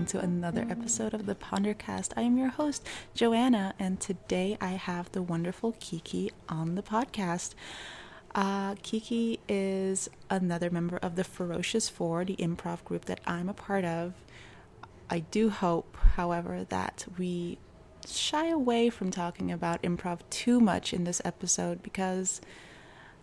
[0.00, 2.14] welcome to another episode of the Pondercast.
[2.16, 7.52] I am your host, Joanna, and today I have the wonderful Kiki on the podcast.
[8.34, 13.52] Uh, Kiki is another member of the Ferocious Four, the improv group that I'm a
[13.52, 14.14] part of.
[15.10, 17.58] I do hope, however, that we
[18.08, 22.40] shy away from talking about improv too much in this episode because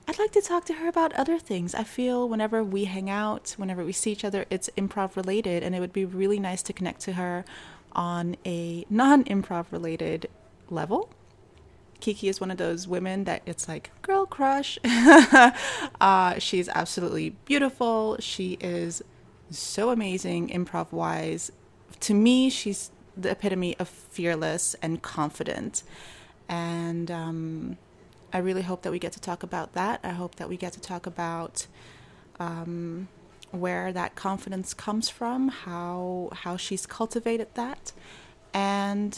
[0.10, 1.76] I'd like to talk to her about other things.
[1.76, 5.76] I feel whenever we hang out, whenever we see each other, it's improv related, and
[5.76, 7.44] it would be really nice to connect to her
[7.92, 10.30] on a non improv related
[10.70, 11.10] level.
[12.00, 14.80] Kiki is one of those women that it's like girl crush.
[16.00, 18.16] uh, she's absolutely beautiful.
[18.20, 19.02] She is
[19.50, 21.52] so amazing improv wise.
[22.02, 25.84] To me, she's the epitome of fearless and confident.
[26.48, 27.78] And um,
[28.38, 30.00] I really hope that we get to talk about that.
[30.04, 31.66] I hope that we get to talk about
[32.40, 33.08] um,
[33.50, 37.94] where that confidence comes from, how how she's cultivated that,
[38.54, 39.14] and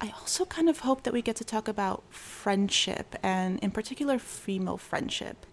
[0.00, 4.18] I also kind of hope that we get to talk about friendship and, in particular,
[4.18, 5.44] female friendship.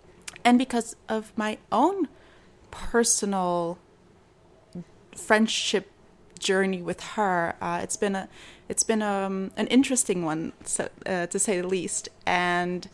[0.45, 2.07] And because of my own
[2.71, 3.77] personal
[5.15, 5.91] friendship
[6.39, 8.29] journey with her, uh, it's been a
[8.69, 12.07] it's been um, an interesting one, so, uh, to say the least.
[12.25, 12.87] And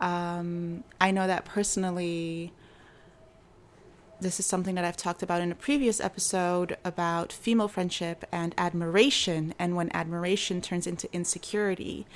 [0.00, 2.52] um, I know that personally,
[4.20, 8.54] this is something that I've talked about in a previous episode about female friendship and
[8.58, 12.06] admiration, and when admiration turns into insecurity.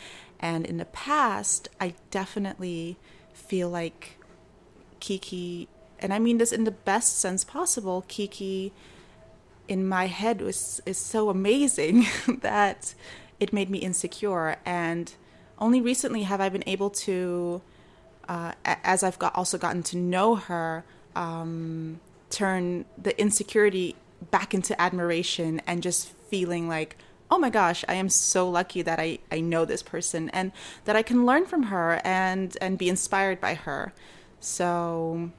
[0.41, 2.97] And in the past, I definitely
[3.33, 4.19] feel like
[5.01, 8.73] Kiki, and I mean this in the best sense possible, Kiki
[9.69, 12.07] in my head was is so amazing
[12.41, 12.95] that
[13.41, 15.15] it made me insecure and
[15.59, 17.63] only recently have I been able to
[18.29, 20.85] uh, as I've got also gotten to know her
[21.15, 23.97] um, turn the insecurity
[24.31, 26.97] back into admiration and just feeling like
[27.31, 30.53] oh my gosh i am so lucky that i, I know this person and
[30.85, 33.93] that i can learn from her and and be inspired by her
[34.39, 35.33] so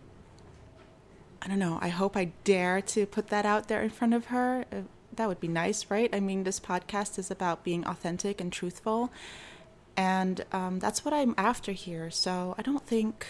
[1.44, 1.78] I don't know.
[1.82, 4.64] I hope I dare to put that out there in front of her.
[4.72, 4.84] Uh,
[5.18, 6.10] that would be nice, right?
[6.16, 9.12] I mean, this podcast is about being authentic and truthful.
[9.96, 12.10] And um, that's what I'm after here.
[12.10, 13.28] So I don't think,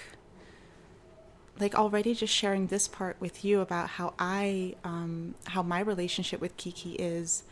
[1.59, 6.40] like, already just sharing this part with you about how I, um, how my relationship
[6.40, 7.44] with Kiki is,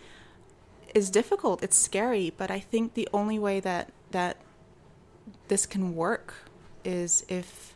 [0.95, 1.61] is difficult.
[1.63, 2.31] It's scary.
[2.35, 4.37] But I think the only way that, that
[5.47, 6.33] this can work
[6.83, 7.75] is if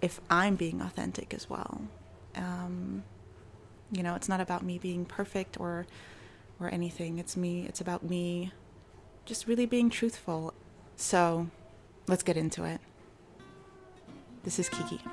[0.00, 1.82] if I'm being authentic as well.
[2.34, 3.04] Um,
[3.92, 5.86] you know, it's not about me being perfect or
[6.58, 7.18] or anything.
[7.18, 7.66] It's me.
[7.68, 8.52] It's about me
[9.24, 10.54] just really being truthful.
[10.96, 11.48] So,
[12.06, 12.80] let's get into it.
[14.44, 15.00] This is Kiki.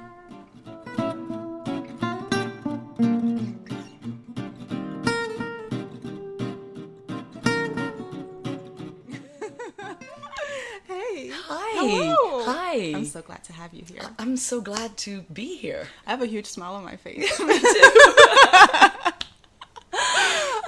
[10.88, 12.44] Hello.
[12.46, 12.70] Hi.
[12.70, 12.94] Hi.
[12.96, 14.02] I'm so glad to have you here.
[14.18, 15.88] I'm so glad to be here.
[16.06, 17.40] I have a huge smile on my face.
[17.40, 17.66] Me too.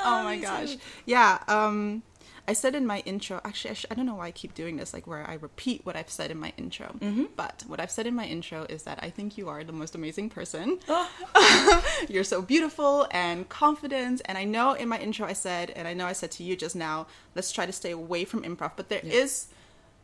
[0.04, 0.78] oh my gosh.
[1.06, 1.40] Yeah.
[1.48, 2.04] Um,
[2.48, 4.78] I said in my intro, actually, I, sh- I, don't know why I keep doing
[4.78, 6.96] this, like where I repeat what I've said in my intro.
[7.00, 7.26] Mm-hmm.
[7.36, 9.96] But what I've said in my intro is that I think you are the most
[9.96, 10.80] amazing person.
[11.34, 11.84] Oh.
[12.10, 14.22] You're so beautiful and confident.
[14.26, 16.56] And I know in my intro I said, and I know I said to you
[16.56, 18.74] just now, let's try to stay away from improv.
[18.76, 19.14] But there yeah.
[19.14, 19.48] is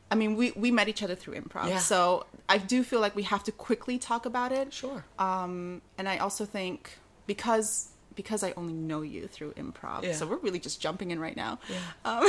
[0.09, 1.67] I mean, we, we met each other through improv.
[1.67, 1.79] Yeah.
[1.79, 4.73] So I do feel like we have to quickly talk about it.
[4.73, 5.03] Sure.
[5.19, 10.11] Um, and I also think because because I only know you through improv, yeah.
[10.11, 11.59] so we're really just jumping in right now.
[11.69, 12.19] Yeah.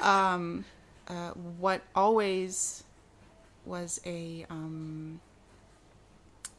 [0.00, 0.64] um,
[1.08, 2.84] uh, what always
[3.66, 5.20] was a um,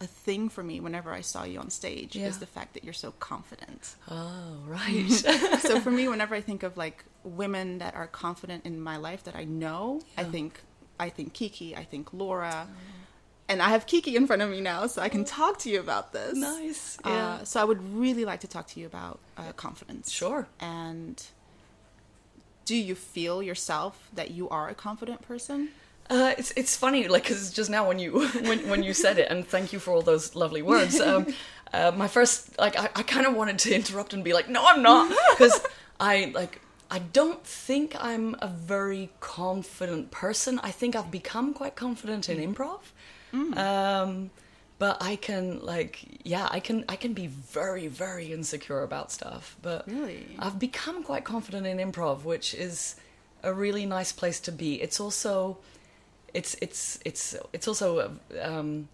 [0.04, 2.28] a thing for me whenever I saw you on stage yeah.
[2.28, 3.96] is the fact that you're so confident.
[4.12, 5.10] Oh, right.
[5.10, 9.24] so for me, whenever I think of like women that are confident in my life
[9.24, 10.02] that I know.
[10.18, 10.62] I think
[11.00, 12.68] I think Kiki, I think Laura.
[12.70, 12.76] Oh.
[13.54, 15.80] And I have Kiki in front of me now, so I can talk to you
[15.80, 16.36] about this.
[16.36, 16.98] Nice.
[17.06, 17.28] Uh, yeah.
[17.28, 20.10] Uh, so I would really like to talk to you about uh, confidence.
[20.10, 20.48] Sure.
[20.60, 21.24] And
[22.66, 25.70] do you feel yourself that you are a confident person?
[26.10, 29.30] Uh, it's it's funny, like, cause just now when you when when you said it,
[29.30, 31.00] and thank you for all those lovely words.
[31.00, 31.28] Um,
[31.74, 34.66] uh, my first, like, I, I kind of wanted to interrupt and be like, no,
[34.66, 35.62] I'm not, because
[36.00, 36.60] I like
[36.90, 40.60] I don't think I'm a very confident person.
[40.64, 42.82] I think I've become quite confident in improv.
[43.34, 43.58] Mm.
[43.58, 44.30] Um,
[44.80, 49.56] but I can like yeah, I can I can be very very insecure about stuff.
[49.62, 50.36] But really?
[50.40, 52.96] I've become quite confident in improv, which is
[53.44, 54.82] a really nice place to be.
[54.82, 55.58] It's also
[56.34, 58.88] it's it's it's it's also um,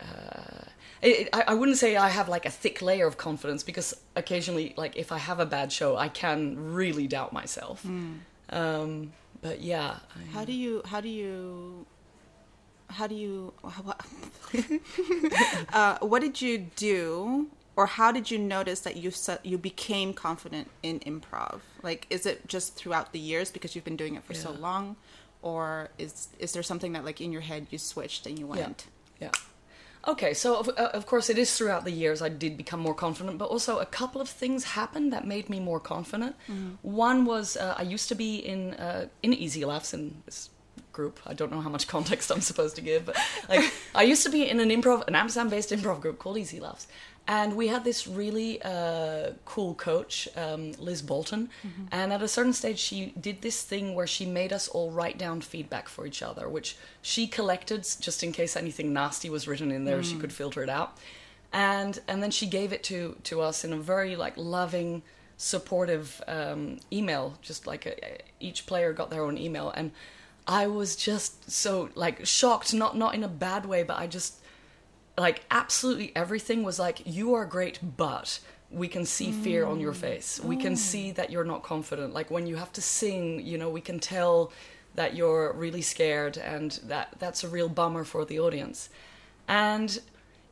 [0.00, 0.64] uh,
[1.02, 4.74] it, I, I wouldn't say I have like a thick layer of confidence because occasionally,
[4.76, 7.84] like if I have a bad show, I can really doubt myself.
[8.50, 9.12] Um,
[9.42, 10.82] but yeah, I- How do you?
[10.86, 11.86] How do you?
[12.88, 13.52] How do you?
[13.82, 14.00] What,
[15.72, 20.12] uh, what did you do, or how did you notice that you se- you became
[20.14, 21.60] confident in improv?
[21.82, 24.96] Like, is it just throughout the years because you've been doing it for so long,
[25.42, 28.60] or is is there something that like in your head you switched and you went?
[29.20, 29.30] Yeah.
[30.08, 32.94] Okay, so of, uh, of course it is throughout the years I did become more
[32.94, 36.36] confident, but also a couple of things happened that made me more confident.
[36.82, 40.50] One was uh, I used to be in uh, in Easy Laughs in this
[40.96, 41.20] group.
[41.26, 43.16] I don't know how much context I'm supposed to give, but
[43.48, 46.88] like I used to be in an improv, an Amsterdam-based improv group called Easy Laughs,
[47.28, 51.50] and we had this really uh, cool coach, um, Liz Bolton,
[51.92, 55.18] and at a certain stage she did this thing where she made us all write
[55.18, 59.70] down feedback for each other, which she collected just in case anything nasty was written
[59.70, 60.96] in there, she could filter it out,
[61.52, 65.02] and and then she gave it to to us in a very like loving
[65.36, 67.94] supportive um, email just like a,
[68.40, 69.90] each player got their own email and
[70.46, 74.40] i was just so like shocked not not in a bad way but i just
[75.18, 78.40] like absolutely everything was like you are great but
[78.70, 79.96] we can see fear on your mm.
[79.96, 80.40] face.
[80.40, 80.76] We can oh.
[80.76, 82.12] see that you're not confident.
[82.12, 84.52] Like when you have to sing you know we can tell
[84.94, 88.88] that you're really scared and that that's a real bummer for the audience.
[89.48, 89.98] And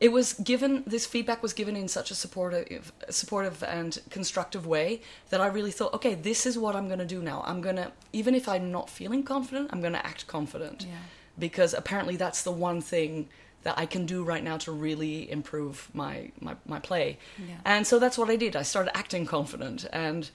[0.01, 5.01] it was given this feedback was given in such a supportive supportive and constructive way
[5.31, 7.77] that I really thought okay this is what I'm going to do now I'm going
[7.77, 10.97] to even if I'm not feeling confident I'm going to act confident Yeah.
[11.39, 13.29] because apparently that's the one thing
[13.63, 17.55] that I can do right now to really improve my my, my play Yeah.
[17.65, 20.29] and so that's what I did I started acting confident and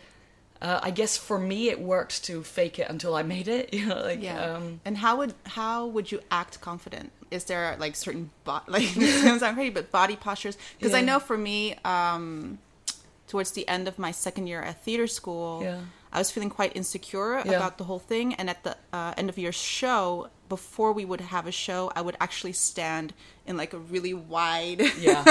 [0.61, 3.85] uh, I guess for me it worked to fake it until I made it you
[3.87, 4.55] know like Yeah.
[4.55, 7.11] um, and how would how would you act confident?
[7.31, 10.57] Is there like certain bo- like this sounds crazy, but body postures?
[10.77, 12.59] Because I know for me, um,
[13.27, 15.79] towards the end of my second year at theater school, Yeah.
[16.11, 17.51] I was feeling quite insecure Yeah.
[17.53, 18.33] about the whole thing.
[18.33, 22.01] And at the uh, end of your show, before we would have a show, I
[22.01, 23.13] would actually stand
[23.45, 25.23] in like a really wide yeah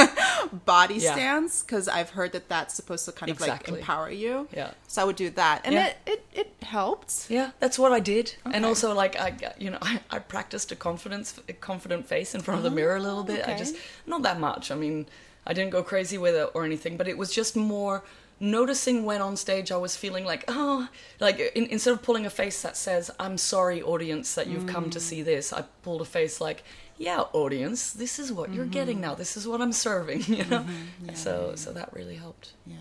[0.65, 1.13] body Yeah.
[1.13, 4.49] stance because I've heard that that's supposed to kind of like empower you.
[4.55, 4.71] Yeah.
[4.87, 5.89] So I would do that, and Yeah.
[5.89, 7.27] it, it it helped.
[7.29, 10.77] Yeah, that's what I did, and also like I, you know, I, I practiced a
[10.77, 13.47] confidence, a confident face in front of the oh, mirror a little bit.
[13.47, 13.77] I just
[14.07, 14.71] not that much.
[14.71, 15.07] I mean,
[15.47, 18.05] I didn't go crazy with it or anything, but it was just more
[18.41, 20.89] noticing when on stage I was feeling like, oh,
[21.21, 24.91] like in, instead of pulling a face that says, "I'm sorry, audience, that you've come
[24.91, 25.03] to mm.
[25.03, 26.63] see this," I pulled a face like.
[27.01, 29.03] Yeah, audience, this is what you're getting mm-hmm.
[29.03, 29.15] now.
[29.15, 30.65] This is what I'm serving, you know.
[30.65, 31.15] Mm-hmm.
[31.15, 32.55] so, so that really helped.
[32.67, 32.75] Yeah.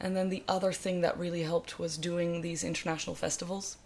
[0.00, 3.76] And then the other thing that really helped was doing these international festivals.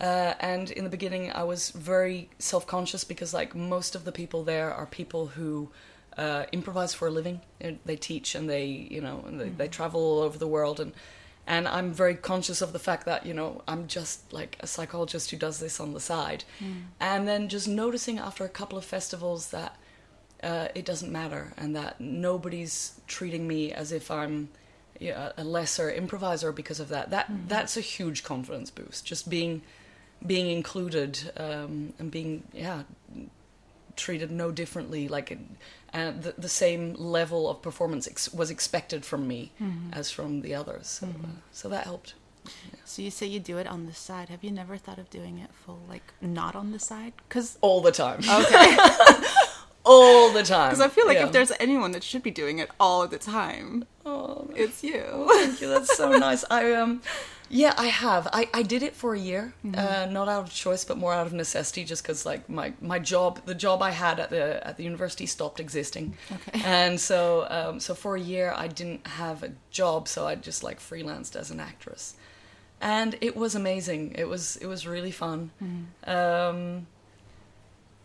[0.00, 4.12] Uh, and in the beginning, I was very self conscious because, like, most of the
[4.12, 5.70] people there are people who
[6.16, 7.40] uh, improvise for a living.
[7.84, 10.80] They teach and they, you know, they, they travel all over the world.
[10.80, 10.92] And,
[11.46, 15.30] and I'm very conscious of the fact that, you know, I'm just like a psychologist
[15.30, 16.44] who does this on the side.
[17.00, 19.76] And then just noticing after a couple of festivals that
[20.42, 24.48] uh, it doesn't matter and that nobody's treating me as if I'm
[25.00, 27.10] yeah, a lesser improviser because of that.
[27.10, 29.04] That that's a huge confidence boost.
[29.04, 29.62] Just being
[30.24, 32.82] being included um, and being yeah
[33.96, 35.36] treated no differently, like
[35.92, 39.52] and the, the same level of performance ex- was expected from me
[39.92, 40.86] as from the others.
[40.88, 42.14] So, uh, so that helped.
[42.84, 44.28] So you say you do it on the side.
[44.28, 47.12] Have you never thought of doing it full, like not on the side?
[47.28, 48.18] Because All the time.
[48.20, 48.76] okay,
[49.84, 50.70] All the time.
[50.70, 51.26] because I feel like Yeah.
[51.26, 55.26] if there's anyone that should be doing it all the time, Oh, it's you.
[55.30, 55.68] Thank you.
[55.68, 56.44] That's so nice.
[56.50, 57.02] I um,
[57.54, 58.26] yeah, I have.
[58.32, 61.26] I, I did it for a year, uh, not out of choice, but more out
[61.26, 64.78] of necessity, just because like my, my job, the job I had at the at
[64.78, 66.62] the university stopped existing, Okay.
[66.64, 70.62] and so um, so for a year I didn't have a job, so I just
[70.64, 72.14] like freelanced as an actress,
[72.80, 74.14] and it was amazing.
[74.16, 75.50] It was it was really fun,
[76.04, 76.86] um,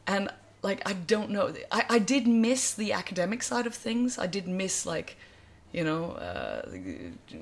[0.06, 0.30] and
[0.62, 4.18] like I don't know, I I did miss the academic side of things.
[4.18, 5.16] I did miss like
[5.72, 6.62] you know, uh,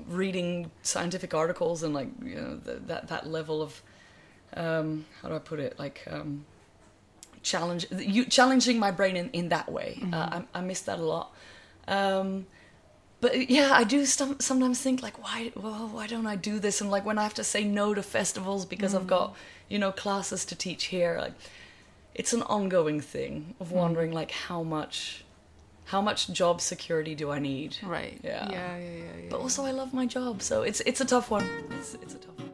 [0.08, 3.82] reading scientific articles and like you know th- that that level of
[4.56, 6.46] um, how do I put it like um,
[7.44, 10.02] challenge you challenging my brain in, in that way.
[10.12, 11.34] Uh, I, I miss that a lot.
[11.88, 12.48] Um,
[13.22, 16.80] but yeah, I do some, sometimes think like, why, well, why don't I do this?
[16.80, 19.36] And like when I have to say no to festivals because I've got
[19.68, 21.34] you know classes to teach here, like
[22.14, 25.25] it's an ongoing thing of wondering like how much
[25.86, 27.78] how much job security do I need?
[27.84, 28.20] Right.
[28.24, 28.50] Yeah.
[28.50, 28.78] Yeah.
[28.78, 28.78] Yeah.
[28.78, 29.04] Yeah.
[29.24, 29.30] yeah.
[29.30, 31.48] But also I love my job, so it's it's a tough one.
[31.80, 32.52] It's it's a tough one.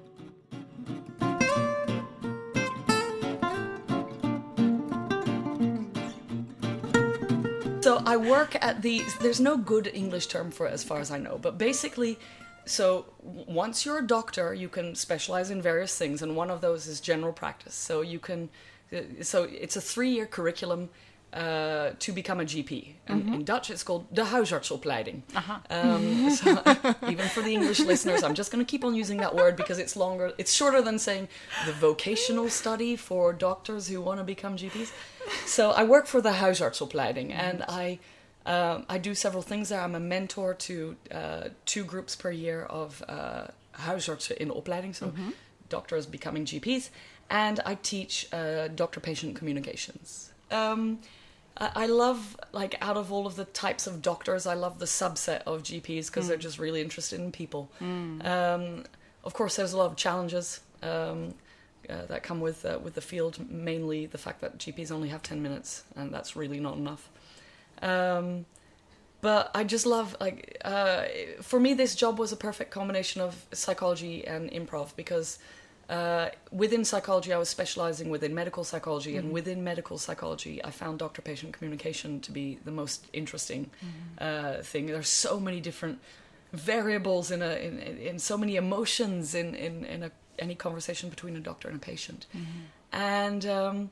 [7.82, 9.02] So I work at the.
[9.22, 11.40] There's no good English term for it, as far as I know.
[11.42, 12.20] But basically,
[12.66, 16.86] so once you're a doctor, you can specialize in various things, and one of those
[16.86, 17.74] is general practice.
[17.74, 18.50] So you can.
[18.94, 20.90] uh, So it's a three-year curriculum
[21.34, 22.94] uh, to become a GP.
[23.08, 25.22] And in Dutch, it's called de huisartsopleiding.
[25.70, 26.62] Um, so
[27.10, 29.80] even for the English listeners, I'm just going to keep on using that word because
[29.80, 30.34] it's longer.
[30.38, 31.30] It's shorter than saying
[31.66, 34.92] the vocational study for doctors who want to become GPs.
[35.46, 38.00] So I work for the huisartsopleiding, and I
[38.46, 39.82] um, I do several things there.
[39.82, 45.14] I'm a mentor to uh, two groups per year of uh, huisartsen in opleiding, so
[45.70, 46.90] doctors becoming GPs,
[47.30, 50.34] and I teach uh, doctor-patient communications.
[50.50, 51.00] Um,
[51.76, 55.44] I love like out of all of the types of doctors, I love the subset
[55.44, 57.70] of GPs because they're just really interested in people.
[58.26, 58.84] Um,
[59.24, 61.36] of course, there's a lot of challenges um,
[61.90, 63.50] uh, that come with uh, with the field.
[63.50, 67.10] Mainly the fact that GPs only have ten minutes, and that's really not enough.
[67.82, 68.46] Um,
[69.22, 71.04] but I just love like uh,
[71.42, 75.38] for me, this job was a perfect combination of psychology and improv because
[75.92, 81.00] uh, within psychology, I was specializing within medical psychology, and within medical psychology, I found
[81.00, 83.70] doctor patient communication to be the most interesting
[84.18, 84.90] uh, thing.
[84.92, 86.00] are so many different
[86.54, 91.36] variables in a in, in, so many emotions in in, in a, any conversation between
[91.36, 92.26] a doctor and a patient,
[92.94, 93.46] and.
[93.46, 93.90] Um,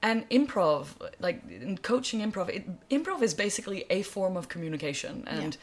[0.00, 5.56] and improv like in coaching improv it, improv is basically a form of communication and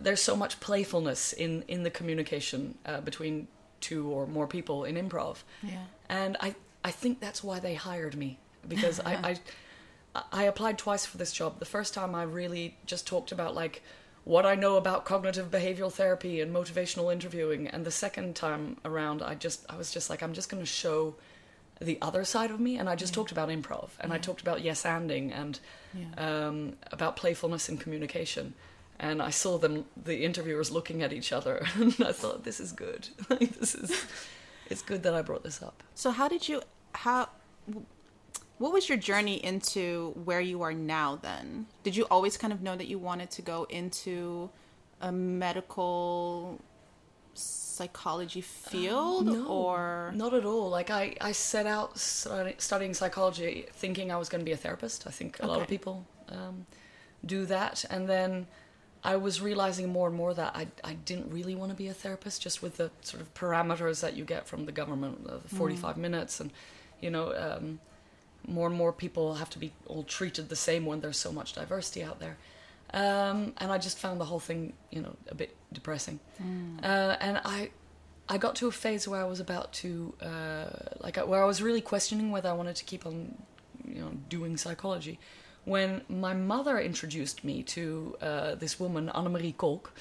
[0.00, 3.46] there's so much playfulness in in the communication uh, between
[3.80, 5.38] two or more people in improv.
[5.62, 5.84] Yeah.
[6.08, 6.54] and i
[6.84, 9.12] i think that's why they hired me because I,
[10.14, 11.58] I i applied twice for this job.
[11.58, 13.82] The first time i really just talked about like
[14.24, 17.68] what i know about cognitive behavioral therapy and motivational interviewing.
[17.68, 20.66] And the second time around i just i was just like i'm just going to
[20.66, 21.14] show
[21.80, 22.78] the other side of me.
[22.78, 23.90] And i just talked about improv.
[24.00, 25.60] And i talked about yes anding and
[25.94, 26.46] Yeah.
[26.48, 28.54] um, about playfulness and communication
[28.98, 32.72] and i saw them the interviewers looking at each other and i thought this is
[32.72, 33.08] good.
[33.30, 34.06] Like, this is
[34.70, 35.82] it's good that i brought this up.
[35.94, 36.62] So how did you
[36.92, 37.28] how
[38.58, 41.66] what was your journey into where you are now then?
[41.82, 44.50] Did you always kind of know that you wanted to go into
[45.00, 46.58] a medical
[47.34, 50.12] psychology field no, or?
[50.14, 50.70] not at all.
[50.70, 54.56] Like i i set out study, studying psychology thinking i was going to be a
[54.56, 55.06] therapist.
[55.06, 56.66] I think a lot of people um,
[57.24, 57.84] do that.
[57.90, 58.46] And then
[59.12, 61.94] i was realizing more and more that i i didn't really want to be a
[61.94, 65.48] therapist just with the sort of parameters that you get from the government uh, the
[65.48, 66.50] 45 minutes and
[67.00, 67.80] you know um,
[68.46, 71.52] more and more people have to be all treated the same when there's so much
[71.52, 72.36] diversity out there
[72.92, 76.20] um, and I just found the whole thing, you know, a bit depressing.
[76.82, 77.70] Uh, and I,
[78.28, 80.66] I got to a phase where I was about to, uh,
[81.00, 83.34] like, where I was really questioning whether I wanted to keep on,
[83.84, 85.18] you know, doing psychology.
[85.66, 89.92] When my mother introduced me to uh, this woman, Annemarie Kolk,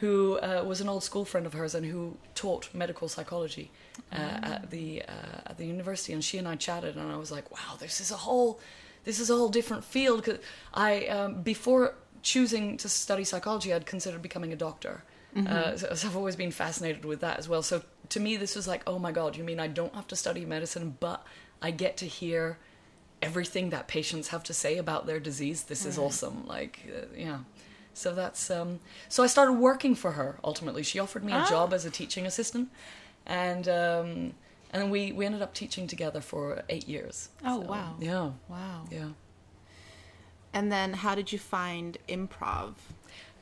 [0.00, 2.02] who uh, was an old school friend of hers and who
[2.34, 3.70] taught medical psychology
[4.12, 4.16] uh,
[4.52, 7.50] at the uh, at the university, and she and I chatted, and I was like,
[7.50, 8.60] "Wow, this is a whole
[9.04, 10.38] this is a whole different field." Cause
[10.74, 15.02] I um, before choosing to study psychology, I'd considered becoming a doctor.
[15.36, 17.62] Uh, so, so I've always been fascinated with that as well.
[17.62, 20.16] So to me, this was like, oh my god, you mean I don't have to
[20.16, 21.26] study medicine, but
[21.60, 22.58] I get to hear
[23.22, 25.64] everything that patients have to say about their disease.
[25.64, 26.46] This is awesome.
[26.46, 27.38] Like, uh, yeah.
[27.94, 30.38] So that's um, so I started working for her.
[30.44, 31.48] Ultimately, she offered me a Ah.
[31.48, 32.68] job as a teaching assistant,
[33.24, 34.34] and um,
[34.70, 37.30] and then we we ended up teaching together for eight years.
[37.44, 37.94] Oh, So, wow.
[37.98, 38.84] Yeah, wow.
[38.90, 39.08] yeah.
[40.52, 42.74] And then how did you find improv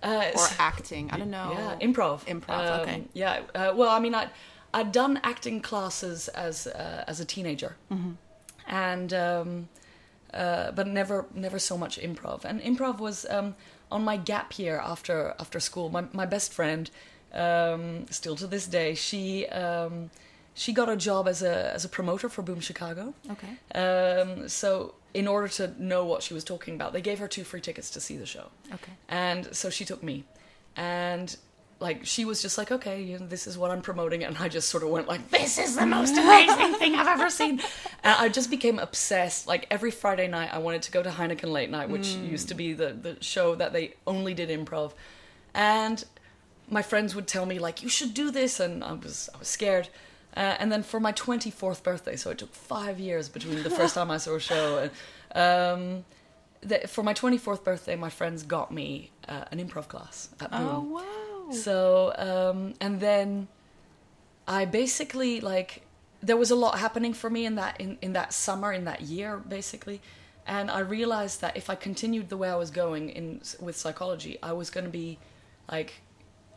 [0.03, 1.11] Uh, or acting?
[1.11, 1.53] I don't know.
[1.53, 2.25] Yeah, improv.
[2.27, 3.05] Improv, okay.
[3.13, 3.43] Yeah.
[3.55, 4.29] Uh, well, I mean, I
[4.73, 8.13] I'd done acting classes as uh, as a teenager, Mm-hmm.
[8.67, 9.69] And um,
[10.33, 12.45] uh, but never never so much improv.
[12.45, 13.55] And improv was um,
[13.91, 15.89] on my gap year after after school.
[15.91, 16.91] My my best friend,
[17.33, 19.47] um, still to this day, she.
[19.47, 20.11] Um,
[20.57, 23.13] she got a job as a as a promoter for Boom Chicago.
[23.29, 23.57] Okay.
[23.75, 27.45] Um, so in order to know what she was talking about, they gave her two
[27.45, 28.47] free tickets to see the show.
[28.73, 28.93] Okay.
[29.09, 30.25] And so she took me.
[30.77, 31.37] And
[31.81, 34.49] like she was just like, okay, you know, this is what I'm promoting, and I
[34.49, 37.61] just sort of went like, this is the most amazing thing I've ever seen.
[38.03, 39.47] And I just became obsessed.
[39.47, 42.55] Like every Friday night, I wanted to go to Heineken Late Night, which used to
[42.55, 44.93] be the the show that they only did improv,
[45.55, 46.05] and
[46.71, 49.49] my friends would tell me like, you should do this, and I was I was
[49.49, 49.89] scared.
[50.37, 53.95] Uh, and then for my 24th birthday, so it took five years between the first
[53.95, 54.91] time I saw a show and.
[55.37, 56.05] Um,
[56.65, 60.61] the, for my 24th birthday, my friends got me uh, an improv class at Boom.
[60.63, 61.24] Oh wow.
[61.53, 63.49] So, um, and then
[64.47, 65.83] I basically like
[66.23, 69.03] there was a lot happening for me in that in, in that summer in that
[69.03, 70.01] year basically.
[70.47, 74.39] and I realized that if I continued the way I was going in with psychology,
[74.43, 75.19] I was going to be
[75.71, 75.95] like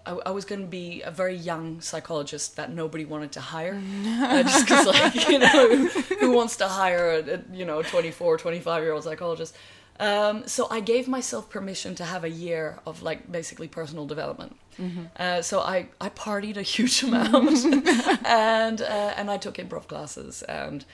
[0.08, 3.76] I, I was going to be a very young psychologist that nobody wanted to hire.
[4.06, 5.88] uh, just because, like, you know,
[6.20, 9.56] who wants to hire a, a you know 24, 25 year old psychologist?
[10.00, 14.56] Um, so I gave myself permission to have a year of like basically personal development.
[14.80, 15.06] Mm-hmm.
[15.18, 17.66] Uh, so I, I partied a huge amount,
[18.26, 20.86] and uh, and I took improv classes, and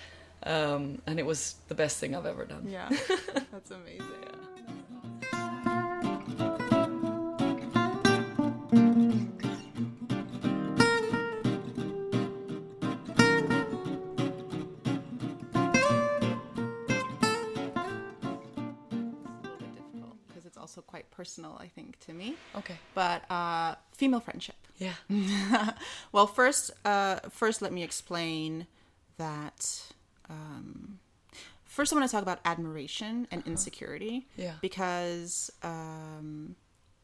[0.44, 2.68] um, and it was the best thing I've ever done.
[2.70, 2.90] Yeah,
[3.52, 4.08] that's amazing.
[4.08, 4.53] also
[20.94, 22.36] quite personal, I think, to me.
[22.56, 22.76] Okay.
[22.94, 24.56] But uh, female friendship.
[24.78, 24.94] Yeah.
[26.12, 28.68] well, first, uh, first, let me explain
[29.18, 29.92] that.
[30.30, 31.00] Um,
[31.66, 33.50] first, I want to talk about admiration and uh-huh.
[33.50, 34.28] insecurity.
[34.38, 34.54] Yeah.
[34.62, 36.56] Because um,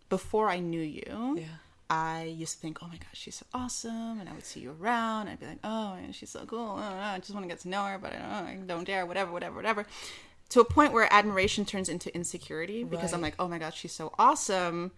[0.10, 1.38] before I knew you.
[1.39, 1.46] Yeah.
[1.89, 4.75] I used to think, oh my gosh, she's so awesome, and I would see you
[4.79, 6.75] around, and I'd be like, oh, she's so cool.
[6.77, 9.08] I, I just want to get to know her, but I don't, I don't dare,
[9.08, 9.88] whatever, whatever, whatever
[10.49, 13.13] to a point where admiration turns into insecurity because right.
[13.13, 14.91] I'm like, oh my god, she's so awesome.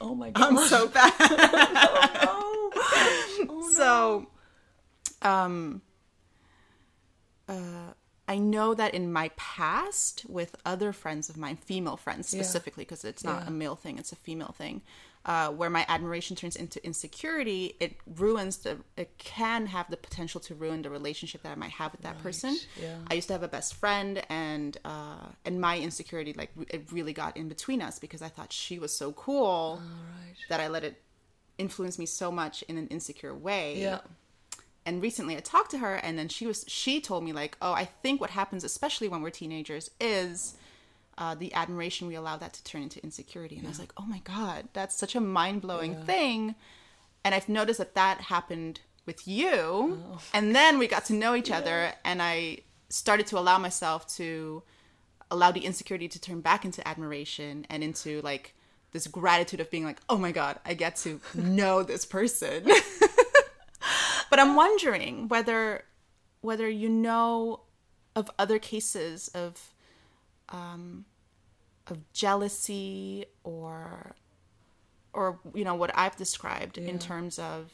[0.00, 1.12] Oh my god, I'm so bad.
[1.20, 2.70] oh,
[3.46, 3.46] no.
[3.50, 3.70] oh, no.
[3.70, 4.26] So,
[5.22, 5.82] um,
[7.48, 7.92] uh,
[8.26, 13.04] I know that in my past with other friends of mine, female friends specifically, because
[13.04, 13.10] yeah.
[13.10, 13.48] it's not yeah.
[13.48, 14.82] a male thing, it's a female thing
[15.26, 18.78] uh, where my admiration turns into insecurity, it ruins the.
[18.96, 22.14] It can have the potential to ruin the relationship that I might have with that
[22.16, 22.22] right.
[22.22, 22.58] person.
[22.80, 22.96] Yeah.
[23.10, 27.14] I used to have a best friend, and uh, and my insecurity like it really
[27.14, 30.34] got in between us because I thought she was so cool right.
[30.50, 31.00] that I let it
[31.56, 33.80] influence me so much in an insecure way.
[33.80, 34.00] Yeah.
[34.86, 37.72] And recently I talked to her, and then she was she told me like, oh,
[37.72, 40.54] I think what happens, especially when we're teenagers, is
[41.18, 43.56] uh, the admiration we allow that to turn into insecurity.
[43.56, 43.68] And yeah.
[43.68, 46.04] I was like, oh my God, that's such a mind blowing yeah.
[46.04, 46.54] thing.
[47.24, 50.02] And I've noticed that that happened with you.
[50.12, 50.20] Oh.
[50.32, 51.58] And then we got to know each yeah.
[51.58, 54.62] other, and I started to allow myself to
[55.30, 58.54] allow the insecurity to turn back into admiration and into like
[58.92, 62.64] this gratitude of being like, oh my God, I get to know this person.
[64.30, 65.84] but I'm wondering whether
[66.40, 67.60] whether you know
[68.14, 69.73] of other cases of
[70.50, 71.04] um,
[71.88, 74.14] of jealousy or
[75.12, 76.88] or you know what I've described yeah.
[76.88, 77.70] in terms of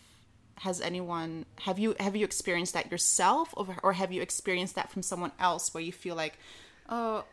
[0.56, 4.90] has anyone have you have you experienced that yourself or, or have you experienced that
[4.90, 6.38] from someone else where you feel like
[6.88, 7.24] oh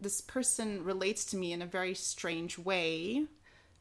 [0.00, 3.26] this person relates to me in a very strange way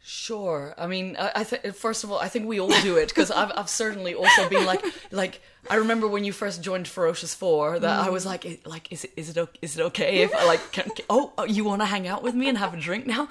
[0.02, 0.74] Sure.
[0.78, 3.32] I mean, I, I think first of all, I think we all do it because
[3.32, 7.80] I've I've certainly also been like like I remember when you first joined Ferocious Four
[7.80, 8.08] that mm.
[8.08, 10.90] I was like like is it is it is it okay if I like can,
[10.90, 13.28] can, oh, oh you want to hang out with me and have a drink now?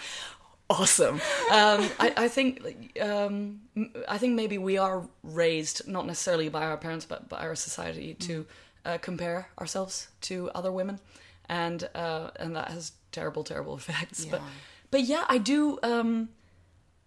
[0.70, 1.14] Awesome.
[1.50, 3.60] Um, I I think um,
[4.06, 8.12] I think maybe we are raised not necessarily by our parents but by our society
[8.14, 8.44] to
[8.84, 11.00] uh, compare ourselves to other women,
[11.48, 14.26] and uh, and that has terrible terrible effects.
[14.26, 14.32] Yeah.
[14.32, 14.42] But
[14.90, 15.78] but yeah, I do.
[15.82, 16.28] Um,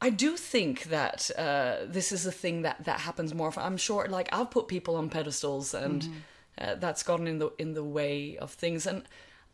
[0.01, 3.53] I do think that uh, this is a thing that that happens more.
[3.55, 6.13] I'm sure, like I've put people on pedestals, and mm-hmm.
[6.57, 8.87] uh, that's gotten in the in the way of things.
[8.87, 9.03] And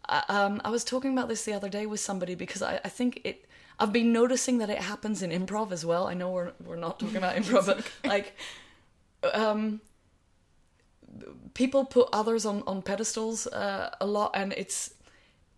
[0.07, 2.79] I, uh, um, I was talking about this the other day with somebody because I,
[2.85, 3.43] I think it.
[3.79, 6.07] I've been noticing that it happens in improv as well.
[6.07, 8.33] I know we're we're not talking about improv, but like,
[9.33, 9.81] um,
[11.53, 14.93] people put others on on pedestals uh, a lot, and it's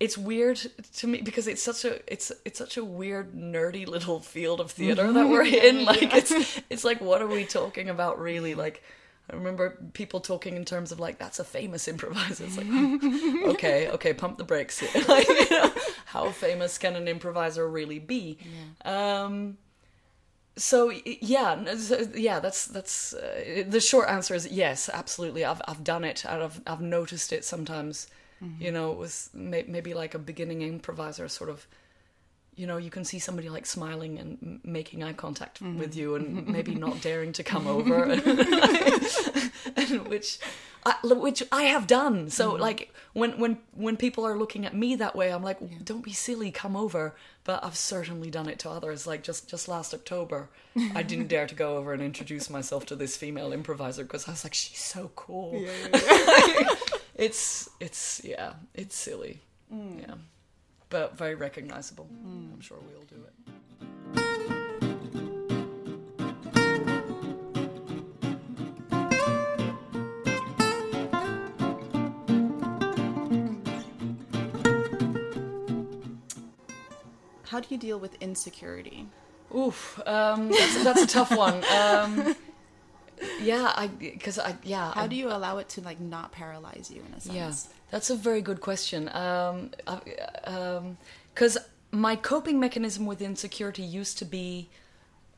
[0.00, 0.58] it's weird
[0.96, 4.70] to me because it's such a it's it's such a weird nerdy little field of
[4.70, 6.16] theater that we're in like yeah.
[6.16, 8.82] it's it's like what are we talking about really like
[9.30, 12.44] I remember people talking in terms of like that's a famous improviser.
[12.44, 12.66] It's like
[13.54, 15.04] okay, okay, pump the brakes here.
[15.08, 15.72] like, you know,
[16.06, 18.38] how famous can an improviser really be?
[18.84, 19.22] Yeah.
[19.22, 19.58] Um,
[20.56, 21.64] so yeah,
[22.14, 25.44] yeah, that's that's uh, the short answer is yes, absolutely.
[25.44, 26.26] I've I've done it.
[26.26, 28.08] I've I've noticed it sometimes
[28.42, 28.62] Mm-hmm.
[28.62, 31.66] You know, it was may- maybe like a beginning improviser sort of
[32.60, 35.78] you know you can see somebody like smiling and m- making eye contact mm-hmm.
[35.78, 38.04] with you and maybe not daring to come over
[39.76, 40.38] and which
[40.84, 42.60] I, which I have done so mm-hmm.
[42.60, 45.78] like when when when people are looking at me that way I'm like yeah.
[45.84, 49.66] don't be silly come over but I've certainly done it to others like just just
[49.66, 50.50] last October
[50.94, 54.32] I didn't dare to go over and introduce myself to this female improviser because I
[54.32, 56.74] was like she's so cool yeah, yeah,
[57.14, 59.40] it's it's yeah, it's silly.
[59.72, 60.00] Mm.
[60.00, 60.14] Yeah.
[60.88, 62.08] But very recognizable.
[62.12, 62.54] Mm.
[62.54, 63.50] I'm sure we all do it.
[77.50, 79.08] How do you deal with insecurity?
[79.54, 81.64] Oof, um, that's, that's a tough one.
[81.64, 82.36] Um,
[83.40, 84.92] yeah, I because I yeah.
[84.92, 87.34] How I, do you allow it to like not paralyze you in a sense?
[87.34, 87.52] Yeah,
[87.90, 89.08] that's a very good question.
[89.12, 89.70] Um,
[91.34, 91.58] because
[91.92, 94.68] my coping mechanism with insecurity used to be,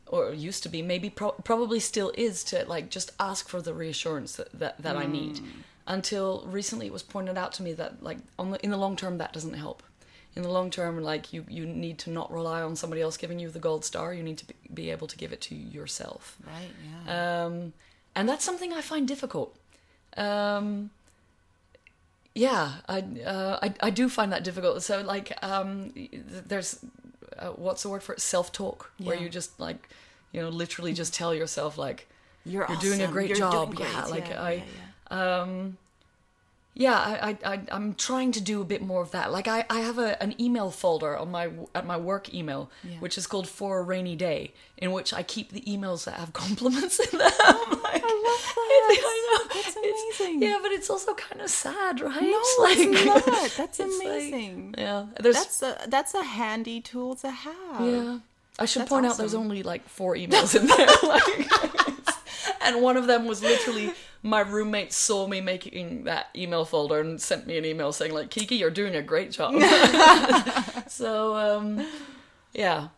[0.07, 3.75] or used to be, maybe pro- probably still is to like just ask for the
[3.75, 5.41] reassurance that that, that I need.
[5.87, 8.97] Until recently, it was pointed out to me that like on the, in the long
[8.97, 9.83] term that doesn't help.
[10.35, 13.39] In the long term, like you you need to not rely on somebody else giving
[13.39, 14.15] you the gold star.
[14.15, 16.39] You need to be, be able to give it to yourself.
[16.47, 16.71] Right.
[17.07, 17.45] Yeah.
[17.45, 17.73] Um,
[18.15, 19.55] and that's something I find difficult.
[20.17, 20.91] Um,
[22.35, 24.83] yeah, I, uh, I I do find that difficult.
[24.83, 25.93] So like, um,
[26.47, 26.79] there's
[27.39, 28.21] uh, what's the word for it?
[28.21, 29.89] Self talk, where you just like,
[30.33, 32.09] you know, literally just tell yourself like,
[32.47, 33.77] you're you're doing a great You're job.
[33.77, 34.65] doing Yeah, like yeah, I,
[35.11, 35.73] yeah,
[36.75, 36.95] yeah.
[36.99, 39.31] I, I, I, I'm trying to do a bit more of that.
[39.33, 42.97] Like I, I have a, an email folder on my at my work email, Yeah.
[43.01, 46.33] which is called For a Rainy Day, in which I keep the emails that have
[46.45, 47.31] compliments in them.
[47.31, 48.99] like, I love that.
[49.05, 49.49] I know.
[49.55, 50.43] That's It's- amazing.
[50.43, 52.21] yeah, but it's also kind of sad, right?
[52.23, 53.25] No, it's not.
[53.57, 54.75] That's it's like- amazing.
[54.79, 57.81] yeah, there's That's a that's a handy tool to have.
[57.81, 58.19] yeah.
[58.59, 60.87] I should That's point out there's only like four emails in there.
[61.09, 67.01] like, and one of them was literally my roommate saw me making that email folder
[67.01, 69.61] and sent me an email saying like Kiki, you're doing a great job.
[70.89, 71.87] so um,
[72.53, 72.89] yeah,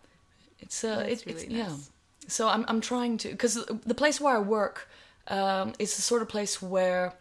[0.61, 1.69] it's uh, it, it's really yeah.
[1.69, 1.91] nice.
[2.29, 4.89] So I'm I'm trying to because the place where I work
[5.29, 7.15] um, is the sort of place where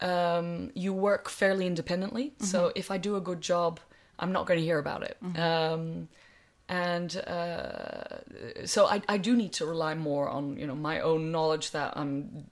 [0.00, 2.34] um, you work fairly independently.
[2.38, 3.80] So if I do a good job,
[4.18, 5.16] I'm not going to hear about it.
[5.38, 6.08] Um,
[6.68, 8.18] and uh,
[8.64, 11.96] so I, I do need to rely more on you know my own knowledge that
[11.96, 12.46] I'm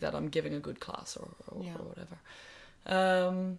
[0.00, 1.74] that I'm giving a good class or, or, Yeah.
[1.78, 2.18] or whatever.
[2.86, 3.58] Um,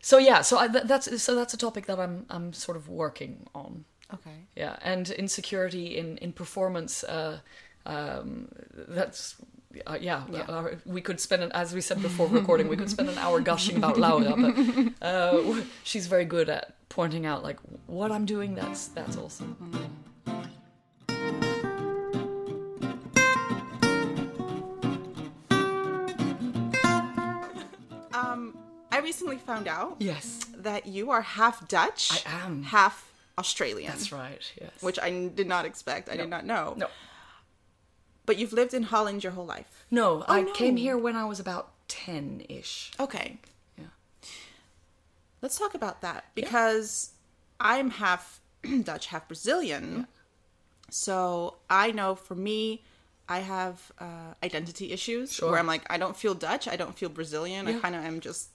[0.00, 2.88] so yeah, so I, that, that's so that's a topic that I'm I'm sort of
[2.88, 3.84] working on.
[4.14, 4.46] Okay.
[4.54, 7.02] Yeah, and insecurity in in performance.
[7.04, 7.40] Uh,
[7.86, 8.48] um,
[8.88, 9.36] that's
[9.86, 10.22] uh, yeah.
[10.30, 10.40] Yeah.
[10.42, 13.40] Uh, we could spend an, as we said before recording, we could spend an hour
[13.40, 18.54] gushing about Laura, but uh, she's very good at pointing out like what I'm doing.
[18.54, 19.56] That's that's awesome.
[19.60, 19.90] Um,
[29.06, 30.26] recently found out Yes,
[30.68, 32.04] that you are half Dutch.
[32.26, 32.62] I am.
[32.64, 32.96] half
[33.38, 33.90] Australian.
[33.92, 34.42] that's right.
[34.60, 34.72] Yes.
[34.86, 36.08] Which I did not expect.
[36.08, 36.74] I did not know.
[36.76, 36.88] no,
[38.26, 39.72] But you've lived in Holland your whole life.
[39.90, 40.52] no, I no.
[40.52, 42.90] came here when I was about ten ish.
[42.98, 43.38] Okay.
[43.78, 43.84] Yeah.
[45.42, 47.10] Let's talk about that because
[47.60, 48.40] I'm half
[48.84, 50.06] Dutch, half Brazilian.
[50.90, 52.82] So I know for me,
[53.28, 55.50] I have uh, identity issues Sure.
[55.50, 57.66] where I'm like, I don't feel Dutch, I don't feel Brazilian.
[57.66, 58.48] I kind of am just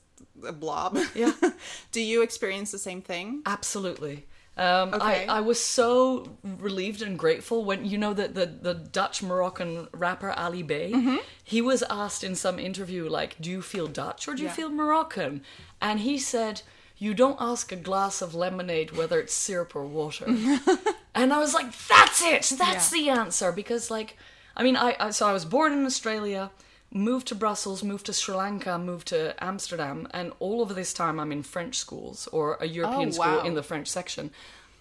[0.45, 0.97] a blob.
[1.15, 1.33] Yeah.
[1.91, 3.41] Do you experience the same thing?
[3.45, 4.25] Absolutely.
[4.57, 5.25] Um, Okay.
[5.27, 9.87] I, I was so relieved and grateful when you know that the, the Dutch Moroccan
[9.93, 11.17] rapper Ali B, Mm-hmm.
[11.43, 14.53] he was asked in some interview like, "Do you feel Dutch or do you Yeah.
[14.55, 15.41] feel Moroccan?"
[15.81, 16.61] And he said,
[16.97, 20.25] "You don't ask a glass of lemonade whether it's syrup or water."
[21.15, 22.57] and I was like, "That's it.
[22.57, 22.97] That's Yeah.
[22.97, 24.17] the answer." Because like,
[24.57, 26.51] I mean, I, I so I was born in Australia.
[26.93, 31.19] Moved to Brussels, moved to Sri Lanka, moved to Amsterdam, and all of this time
[31.21, 33.43] I'm in French schools or a European Oh, school wow.
[33.43, 34.29] in the French section.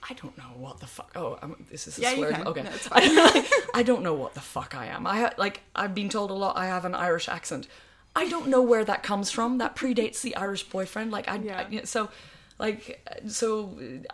[0.09, 1.13] I don't know what the fuck.
[1.15, 2.43] Oh, um, this is a Yeah, swear.
[2.47, 5.07] Okay, No, I, I don't know what the fuck I am.
[5.07, 6.57] I like I've been told a lot.
[6.57, 7.69] I have an Irish accent.
[8.17, 9.59] I don't know where that comes from.
[9.59, 11.13] That predates the Irish boyfriend.
[11.13, 11.65] Like I, Yeah.
[11.71, 12.09] I so
[12.65, 12.83] like
[13.27, 13.49] so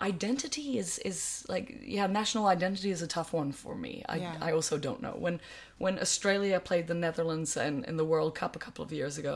[0.00, 4.36] identity is is like yeah national identity is a tough one for me i Yeah.
[4.40, 5.40] i also don't know when
[5.78, 9.34] when australia played the netherlands and in the world cup a couple of years ago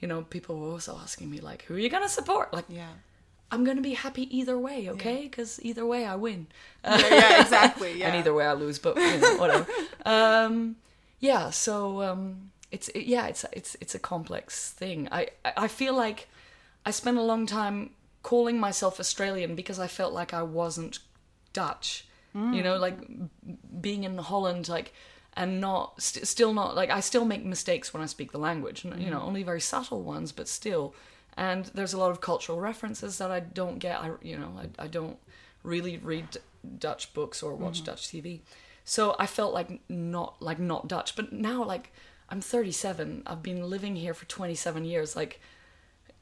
[0.00, 2.92] you know people were also asking me like who are you gonna support like Yeah.
[3.52, 6.46] i'm gonna be happy either way okay because either way i win
[6.84, 7.92] Yeah, yeah exactly.
[7.98, 8.06] Yeah.
[8.08, 9.66] and either way I lose, but you know, whatever.
[10.14, 10.54] um,
[11.20, 14.98] yeah, so um, it's it, yeah, it's it's it's a complex thing.
[15.10, 15.22] I
[15.64, 16.18] I feel like
[16.88, 17.90] I spent a long time
[18.28, 20.98] calling myself Australian because I felt like I wasn't
[21.54, 22.06] Dutch.
[22.52, 22.98] You know, like
[23.80, 24.92] being in Holland, like
[25.32, 28.84] and not st- still not like I still make mistakes when I speak the language.
[28.84, 29.28] and You know, mm.
[29.28, 30.94] only very subtle ones, but still.
[31.38, 33.98] And there's a lot of cultural references that I don't get.
[33.98, 35.18] I you know I, I don't
[35.62, 36.28] really read
[36.78, 37.92] Dutch books or watch mm-hmm.
[37.92, 38.40] Dutch TV.
[38.84, 41.16] So I felt like not like not Dutch.
[41.16, 41.92] But now like
[42.28, 43.22] I'm 37.
[43.26, 45.16] I've been living here for 27 years.
[45.16, 45.40] Like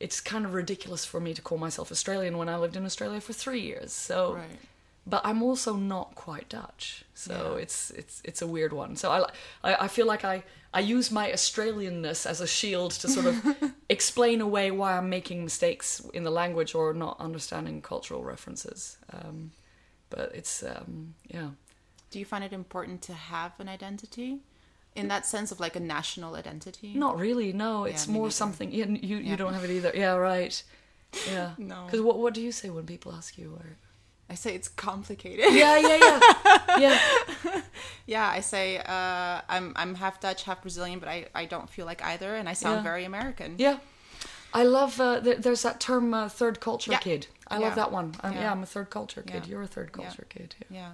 [0.00, 3.20] it's kind of ridiculous for me to call myself Australian when I lived in Australia
[3.20, 3.92] for 3 years.
[3.92, 4.60] So Right.
[5.06, 7.04] but I'm also not quite Dutch.
[7.14, 7.62] So Yeah.
[7.62, 8.96] it's it's it's a weird one.
[8.96, 9.18] So I,
[9.68, 10.42] I I feel like I
[10.74, 13.36] I use my Australianness as a shield to sort of
[13.88, 18.98] explain away why I'm making mistakes in the language or not understanding cultural references.
[19.12, 19.52] Um,
[20.10, 21.50] but it's um, yeah.
[22.10, 24.40] Do you find it important to have an identity?
[24.96, 26.92] In that sense of like a national identity?
[26.94, 27.52] Not really.
[27.52, 28.32] No, it's me more neither.
[28.32, 28.70] something.
[28.72, 29.30] Yeah, you Yeah.
[29.30, 29.92] you don't have it either.
[29.94, 30.62] Yeah, right.
[31.30, 31.52] Yeah.
[31.58, 31.84] No.
[31.86, 33.52] Because what what do you say when people ask you?
[33.58, 33.76] Or...
[34.28, 35.44] I say it's complicated.
[35.54, 36.20] Yeah, yeah, yeah,
[36.84, 37.62] yeah.
[38.06, 41.86] Yeah, I say uh, I'm I'm half Dutch, half Brazilian, but I, I don't feel
[41.86, 42.82] like either, and I sound Yeah.
[42.90, 43.54] very American.
[43.58, 43.78] Yeah.
[44.54, 46.98] I love, uh, th- there's that term, uh, third culture Yeah.
[47.00, 47.26] kid.
[47.48, 47.66] I Yeah.
[47.66, 48.14] love that one.
[48.22, 48.40] Um, yeah.
[48.42, 48.52] Yeah.
[48.52, 49.42] I'm a third culture kid.
[49.44, 49.50] Yeah.
[49.50, 50.04] You're a third Yeah.
[50.04, 50.54] culture kid.
[50.70, 50.92] Yeah.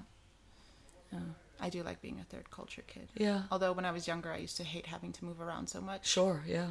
[1.13, 1.19] Yeah.
[1.63, 3.09] I do like being a third culture kid.
[3.15, 3.43] Yeah.
[3.51, 6.07] Although when I was younger, I used to hate having to move around so much.
[6.07, 6.43] Sure.
[6.47, 6.71] Yeah.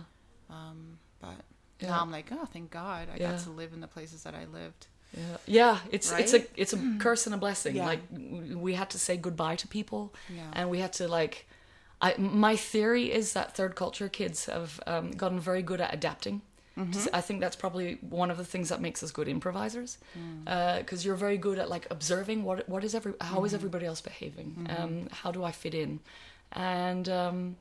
[0.49, 1.41] Um, but
[1.80, 1.89] Yeah.
[1.89, 3.32] now I'm like, oh, thank God, I Yeah.
[3.32, 4.88] got to live in the places that I lived.
[5.17, 5.38] Yeah.
[5.45, 5.80] Yeah.
[5.91, 7.75] It's it's a it's a curse and a blessing.
[7.77, 7.86] Yeah.
[7.86, 8.01] Like
[8.67, 10.49] we had to say goodbye to people, Yeah.
[10.54, 11.47] and we had to like.
[12.04, 16.41] I my theory is that third culture kids have um, gotten very good at adapting.
[16.86, 17.15] Mm-hmm.
[17.15, 20.78] I think that's probably one of the things that makes us good improvisers, Mm.
[20.80, 23.46] because you're very good at like observing what what is every how Mm-hmm.
[23.46, 26.00] is everybody else behaving, um, how do I fit in,
[26.54, 27.56] and um,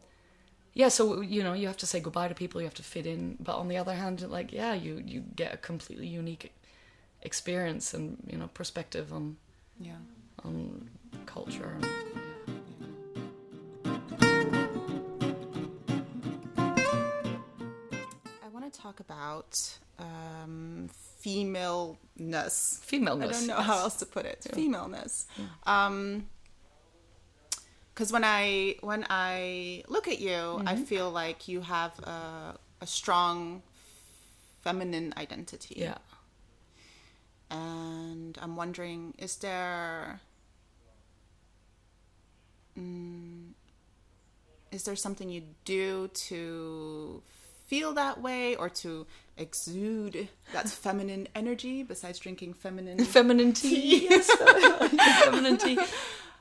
[0.75, 3.07] yeah, so you know you have to say goodbye to people, you have to fit
[3.07, 6.53] in, but on the other hand, like yeah, you you get a completely unique
[7.23, 9.37] experience and you know perspective on
[9.81, 9.99] Yeah.
[10.45, 10.89] on
[11.27, 11.73] culture.
[11.77, 11.87] And,
[18.91, 20.89] talk about um,
[21.21, 22.81] femaleness.
[22.83, 23.29] Femaleness.
[23.29, 23.67] I don't know yes.
[23.67, 24.47] how else to put it.
[24.53, 25.27] Femaleness.
[25.67, 26.27] Um,
[27.95, 30.69] because when I when I look at you, Mm-hmm.
[30.69, 33.63] I feel like you have a, a strong
[34.63, 35.75] feminine identity.
[35.79, 35.99] Yeah.
[37.51, 40.21] and I'm wondering, is there,
[42.79, 43.53] mm,
[44.71, 47.23] is there something you do to
[47.71, 49.07] feel that way or to
[49.37, 52.99] exude that feminine energy besides drinking feminine?
[53.17, 54.09] Feminine tea.
[54.11, 54.27] yes,
[55.25, 55.79] feminine tea.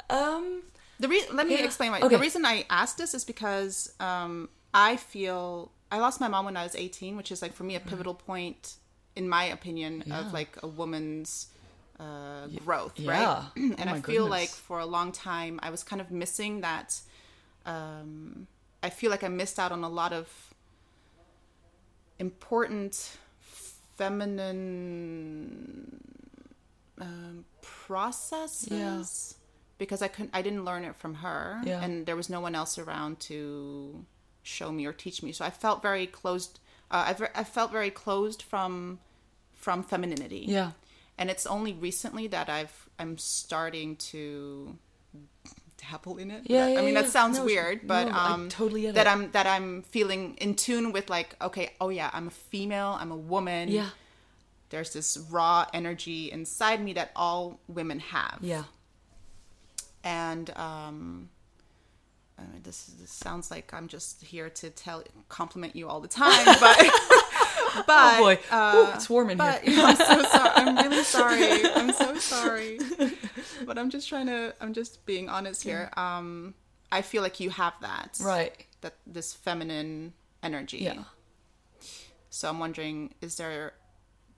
[0.09, 0.63] Um,
[0.99, 1.65] The re- let me Yeah.
[1.69, 1.99] explain why.
[1.99, 2.15] Okay.
[2.15, 6.57] The reason I asked this is because um, I feel I lost my mom when
[6.57, 8.75] I was 18, which is like for me a pivotal point,
[9.15, 10.19] in my opinion, Yeah.
[10.19, 11.47] of like a woman's
[11.99, 13.11] uh, growth, yeah.
[13.11, 13.43] right?
[13.57, 14.29] Oh and I feel goodness.
[14.39, 16.89] like for a long time I was kind of missing that.
[17.65, 18.47] Um,
[18.81, 20.27] I feel like I missed out on a lot of
[22.19, 23.17] important
[23.97, 25.99] feminine
[26.99, 29.35] um, processes?
[29.77, 31.61] Because I couldn't I didn't learn it from her.
[31.65, 31.81] Yeah.
[31.81, 34.05] and there was no one else around to
[34.43, 35.31] show me or teach me.
[35.31, 36.59] So I felt very closed
[36.91, 38.99] uh, I, I felt very closed from
[39.53, 40.45] from femininity.
[40.47, 40.71] Yeah.
[41.17, 44.77] and it's only recently that I've I'm starting to
[45.79, 46.43] dabble in it.
[46.45, 47.01] Yeah, I yeah, mean yeah.
[47.01, 49.09] that sounds No, weird, but no, I um totally that it.
[49.09, 53.11] I'm that I'm feeling in tune with like okay, oh yeah, I'm a female, I'm
[53.11, 53.69] a woman.
[53.69, 53.89] Yeah.
[54.69, 58.39] There's this raw energy inside me that all women have.
[58.41, 58.63] Yeah.
[60.03, 61.29] And um
[62.37, 66.07] I mean, this, this sounds like I'm just here to tell compliment you all the
[66.07, 66.77] time, but
[67.87, 69.71] but Oh boy, uh, Ooh, it's warm in but here.
[69.71, 70.51] you know, I'm so sorry.
[70.55, 71.65] I'm really sorry.
[71.75, 72.79] I'm so sorry.
[73.65, 74.53] But I'm just trying to.
[74.61, 75.89] I'm just being honest here.
[75.97, 76.53] Um,
[76.91, 78.19] I feel like you have that.
[78.21, 78.65] Right.
[78.81, 80.79] That this feminine energy.
[80.79, 81.03] Yeah.
[82.29, 83.73] So I'm wondering, is there?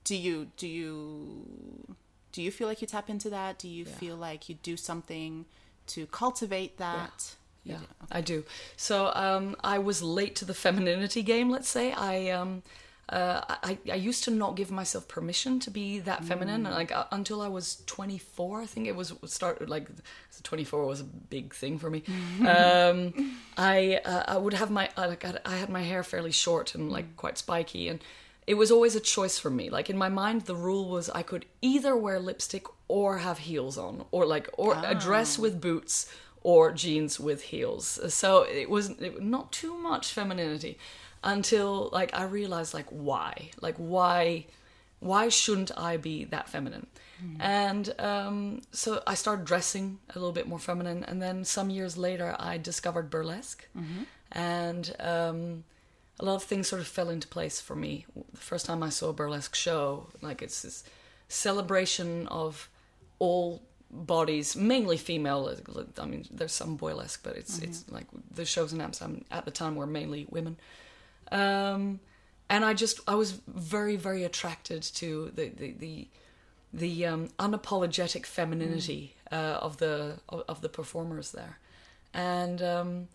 [0.04, 1.96] Do you do you
[2.32, 3.60] do you feel like you tap into that?
[3.60, 5.46] Do you feel like you do something
[5.88, 7.36] to cultivate that?
[7.64, 7.86] Yeah, do.
[8.12, 8.44] I do.
[8.76, 11.50] So um, I was late to the femininity game.
[11.50, 12.64] Let's say I um,
[13.12, 16.64] uh, I, I used to not give myself permission to be that feminine.
[16.64, 19.90] Like uh, until I was 24, I think it was started like
[20.42, 22.04] 24 was a big thing for me.
[22.48, 26.74] um, I uh, I would have my uh, like I had my hair fairly short
[26.74, 28.02] and like quite spiky and.
[28.48, 29.70] It was always a choice for me.
[29.70, 33.78] Like in my mind, the rule was I could either wear lipstick or have heels
[33.78, 38.00] on, or like or a dress with boots or jeans with heels.
[38.12, 40.80] So it was it, not too much femininity
[41.24, 44.46] until like I realized like why, like why,
[45.00, 46.88] why shouldn't I be that feminine?
[47.40, 51.96] And um, so I started dressing a little bit more feminine, and then some years
[51.96, 53.68] later I discovered burlesque,
[54.32, 55.64] and um,
[56.20, 58.06] a lot of things sort of fell into place for me.
[58.32, 60.84] The first time I saw a burlesque show, like it's this
[61.28, 62.70] celebration of
[63.20, 65.56] all bodies, mainly female.
[66.00, 69.52] I mean, there's some boylesque, but it's it's like the shows in Amsterdam at the
[69.52, 70.58] time were mainly women.
[71.32, 72.00] Um,
[72.50, 76.08] and I just I was very very attracted to the the the,
[76.74, 81.60] the um, unapologetic femininity uh, of the of, of the performers there,
[82.14, 82.62] and.
[82.62, 83.08] Um,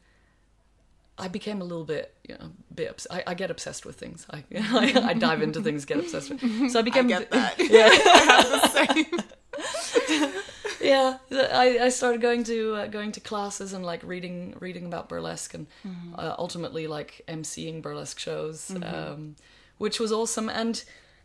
[1.19, 2.91] I became a little bit, you know, bit.
[2.91, 4.27] Obs- I, I get obsessed with things.
[4.31, 6.43] I, I, I dive into things, get obsessed with.
[6.71, 7.07] So I became.
[7.07, 7.55] get that.
[7.59, 10.43] Yeah, I have the same.
[11.31, 15.55] I, I started going to uh, going to classes and like reading reading about burlesque
[15.55, 15.67] and
[16.19, 19.37] uh, ultimately like emceeing burlesque shows, um,
[19.79, 20.49] which was awesome.
[20.49, 20.85] And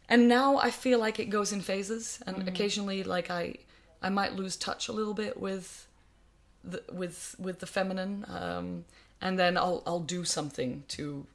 [0.10, 3.56] and now I feel like it goes in phases, and occasionally like I
[4.02, 5.88] I might lose touch a little bit with
[6.64, 8.86] the with with the feminine, um,
[9.22, 11.26] and then I'll I'll do something to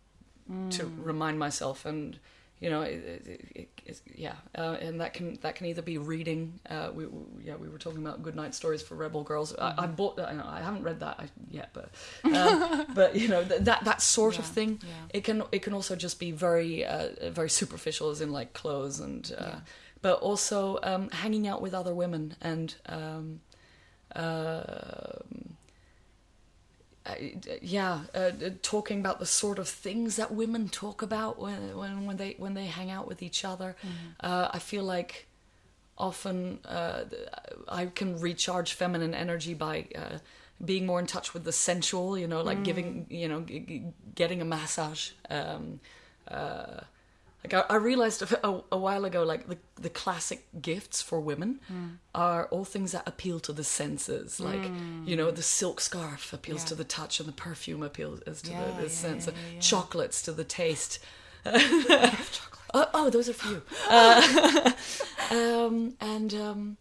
[0.71, 1.85] to remind myself.
[1.85, 2.19] And
[2.61, 2.95] you know it,
[3.27, 7.05] it, it, it, yeah uh, and that can that can either be reading uh, we,
[7.07, 10.17] we yeah we were talking about good night stories for rebel girls I, I bought
[10.17, 11.91] that I haven't read that yet but
[12.25, 14.89] um, but you know th- that that sort of thing yeah.
[15.11, 19.01] it can it can also just be very uh, very superficial as in like clothes
[19.01, 19.61] and uh, Yeah.
[20.01, 23.41] but also um, hanging out with other women and um,
[27.07, 28.31] I- yeah, uh,
[28.63, 32.55] talking about the sort of things that women talk about when when, when they when
[32.55, 33.77] they hang out with each other.
[34.21, 35.27] Uh, I feel like
[35.99, 37.05] often uh,
[37.69, 40.19] I can recharge feminine energy by uh,
[40.65, 42.19] being more in touch with the sensual.
[42.19, 45.11] You know, like giving you know g- g- getting a massage.
[45.31, 45.81] Um,
[46.29, 46.81] uh,
[47.53, 51.61] like I, I realized a, a, while ago, like the the classic gifts for women
[52.15, 54.41] are all things that appeal to the senses.
[54.41, 54.71] Like
[55.05, 56.69] you know, the silk scarf appeals Yeah.
[56.69, 59.29] to the touch, and the perfume appeals to Yeah, the, the yeah, sense.
[59.61, 60.99] Chocolates to the taste.
[61.47, 63.63] oh, oh, those are for you.
[63.89, 64.73] Uh,
[65.31, 66.77] um, and um,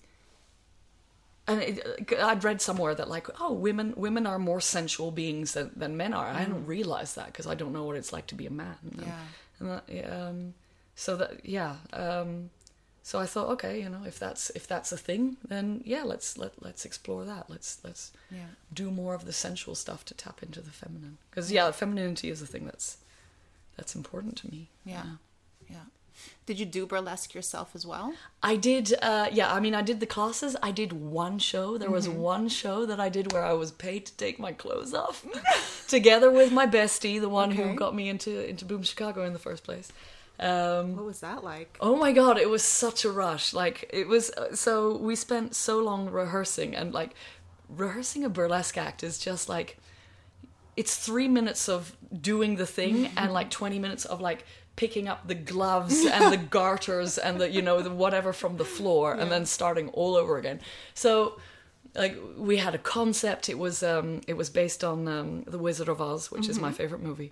[1.47, 5.71] and it, I'd read somewhere that like, oh, women women are more sensual beings than,
[5.75, 6.25] than men are.
[6.27, 8.77] I hadn't realize that because I don't know what it's like to be a man.
[8.97, 9.11] Yeah.
[9.59, 10.53] And that, um,
[10.95, 11.75] so that yeah.
[11.93, 12.49] Um,
[13.03, 16.37] so I thought, okay, you know, if that's if that's a thing, then yeah, let's
[16.37, 17.49] let let's explore that.
[17.49, 18.47] Let's let's Yeah.
[18.73, 21.17] do more of the sensual stuff to tap into the feminine.
[21.29, 22.97] Because yeah, femininity is a thing that's
[23.77, 24.69] that's important to me.
[24.85, 25.03] Yeah.
[25.69, 25.85] Yeah.
[26.45, 28.13] Did you do burlesque yourself as well?
[28.43, 30.55] I did, uh, yeah, I mean, I did the classes.
[30.61, 31.77] I did one show.
[31.77, 34.93] There was one show that I did where I was paid to take my clothes
[34.93, 35.25] off
[35.87, 37.63] together with my bestie, the one Okay.
[37.63, 39.91] who got me into, into Boom Chicago in the first place.
[40.39, 41.77] Um, What was that like?
[41.79, 43.53] Oh my god, it was such a rush.
[43.53, 47.11] Like it was uh, so we spent so long rehearsing and like
[47.69, 49.77] rehearsing a burlesque act is just like
[50.75, 54.43] it's 3 minutes of doing the thing and like 20 minutes of like
[54.75, 58.65] picking up the gloves and the garters and the you know the whatever from the
[58.65, 60.59] floor and then starting all over again.
[60.93, 61.39] So
[61.95, 63.49] like we had a concept.
[63.49, 66.71] It was um it was based on um The Wizard of Oz, which is my
[66.71, 67.31] favorite movie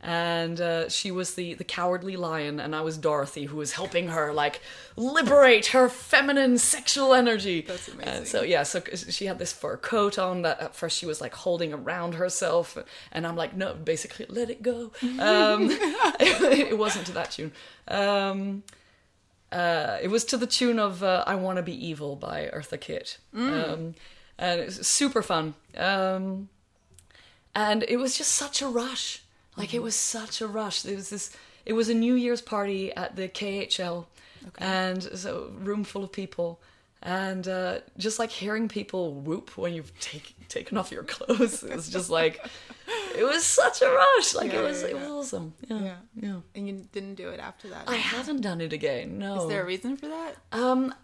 [0.00, 4.06] and uh, she was the the cowardly lion and i was dorothy who was helping
[4.08, 4.60] her like
[4.94, 8.12] liberate her feminine sexual energy That's amazing.
[8.14, 11.20] and so yeah so she had this fur coat on that at first she was
[11.20, 12.78] like holding around herself
[13.10, 15.68] and i'm like no basically let it go um
[16.20, 17.50] it wasn't to that tune
[17.88, 18.62] um
[19.50, 22.78] uh, it was to the tune of uh, "I Want to Be Evil" by Eartha
[22.78, 23.94] Kitt, um,
[24.38, 25.54] and it was super fun.
[25.74, 26.50] Um,
[27.54, 29.22] and it was just such a rush.
[29.58, 30.82] Like it was such a rush.
[30.82, 31.30] There was this.
[31.66, 34.06] It was a New Year's party at the KHL,
[34.58, 36.60] and so room full of people,
[37.02, 41.62] and uh, just like hearing people whoop when you've take, taken off your clothes.
[41.62, 42.40] It was just like
[43.16, 44.34] it was such a rush.
[44.34, 44.80] Like Yeah, it was.
[44.82, 45.00] yeah, It yeah.
[45.08, 45.54] was awesome.
[45.68, 45.80] Yeah.
[45.80, 45.96] Yeah.
[46.14, 46.36] yeah.
[46.54, 47.84] And you didn't do it after that?
[47.88, 49.18] I haven't done it again.
[49.18, 49.42] No.
[49.42, 50.36] Is there a reason for that?
[50.52, 50.94] Um,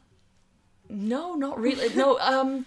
[0.88, 1.94] no, not really.
[1.94, 2.66] No, um,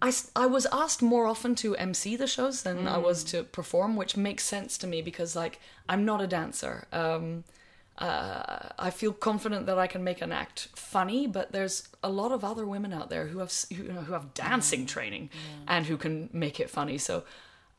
[0.00, 3.96] I, I was asked more often to MC the shows than I was to perform,
[3.96, 6.86] which makes sense to me because like I'm not a dancer.
[6.92, 7.44] Um,
[7.98, 12.30] uh, I feel confident that I can make an act funny, but there's a lot
[12.30, 15.30] of other women out there who have who, who have dancing training
[15.66, 16.98] and who can make it funny.
[16.98, 17.24] So.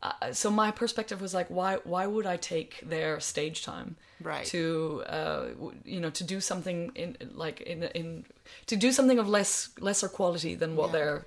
[0.02, 1.76] Uh, so my perspective was like, why?
[1.84, 4.46] Why would I take their stage time Right.
[4.46, 5.48] to uh,
[5.84, 8.24] you know to do something in like in in
[8.68, 10.92] to do something of less lesser quality than what Yeah.
[10.94, 11.26] they're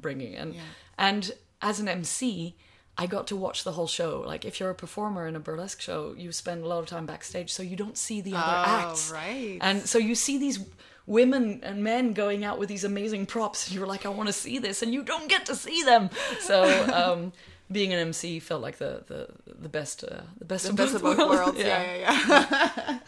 [0.00, 0.60] bringing and Yeah.
[0.98, 1.32] and
[1.62, 2.56] as an MC
[2.96, 5.80] I got to watch the whole show like if you're a performer in a burlesque
[5.80, 8.88] show you spend a lot of time backstage so you don't see the other Oh,
[8.88, 9.58] acts right.
[9.60, 10.60] and so you see these
[11.06, 14.32] women and men going out with these amazing props and you're like I want to
[14.32, 16.08] see this and you don't get to see them
[16.40, 16.62] so
[16.94, 17.32] um
[17.72, 19.28] being an MC felt like the the
[19.60, 21.58] the best uh, the best The of best both of both worlds.
[21.66, 22.98] yeah Yeah, yeah, yeah.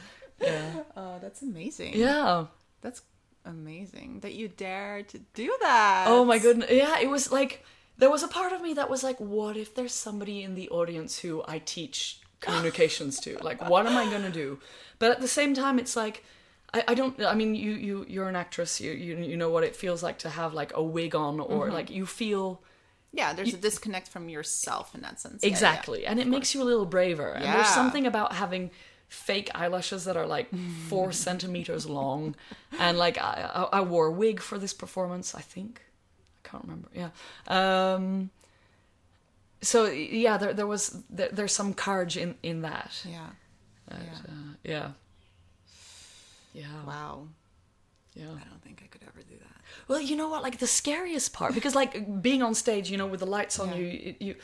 [0.41, 1.95] yeah oh, that's amazing.
[1.95, 2.47] yeah
[2.83, 3.03] That's
[3.47, 6.05] amazing that you dare to do that.
[6.09, 6.71] Oh my goodness.
[6.71, 7.65] Yeah, it was like
[7.99, 10.69] there was a part of me that was like, what if there's somebody in the
[10.69, 13.39] audience who I teach communications to?
[13.43, 14.59] Like, what am I gonna do?
[14.99, 16.25] But at the same time, it's like
[16.75, 17.21] I, I don't.
[17.25, 18.81] I mean, you you you're an actress.
[18.81, 21.67] You you you know what it feels like to have like a wig on, or
[21.67, 21.75] mm-hmm.
[21.75, 22.63] like you feel
[23.13, 25.43] Yeah, there's a disconnect from yourself in that sense.
[25.43, 25.53] Yeah, yeah.
[25.53, 27.31] exactly, and it makes you a little braver.
[27.31, 28.71] And there's something about having
[29.09, 30.49] fake eyelashes that are like
[30.89, 32.35] four centimeters long,
[32.79, 35.35] and like I, I I wore a wig for this performance.
[35.35, 35.83] I think.
[36.45, 36.89] I can't remember.
[36.95, 37.11] Yeah.
[37.49, 38.31] Um,
[39.63, 43.03] so yeah, there there was there, there's some courage in in that.
[43.05, 43.27] Yeah.
[43.89, 44.19] That, Yeah.
[44.29, 44.89] uh, yeah.
[46.53, 46.67] Yeah.
[46.87, 47.29] Wow.
[48.15, 48.25] Yeah.
[48.27, 49.61] I don't think I could ever do that.
[49.89, 50.43] Well, you know what?
[50.43, 53.69] Like the scariest part, because like being on stage, you know, with the lights on
[53.71, 53.75] Yeah.
[53.77, 54.35] you, you, you,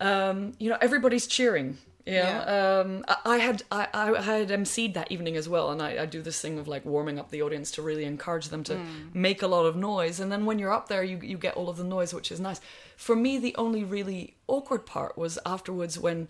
[0.00, 1.76] um, you know, everybody's cheering.
[2.04, 2.80] Yeah.
[2.84, 6.06] Um, I, I had I, I had emceed that evening as well, and I, I
[6.06, 8.80] do this thing of like warming up the audience to really encourage them to
[9.14, 11.68] make a lot of noise, and then when you're up there, you you get all
[11.68, 12.60] of the noise, which is nice.
[12.96, 16.28] For me, the only really awkward part was afterwards when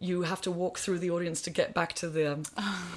[0.00, 2.44] you have to walk through the audience to get back to the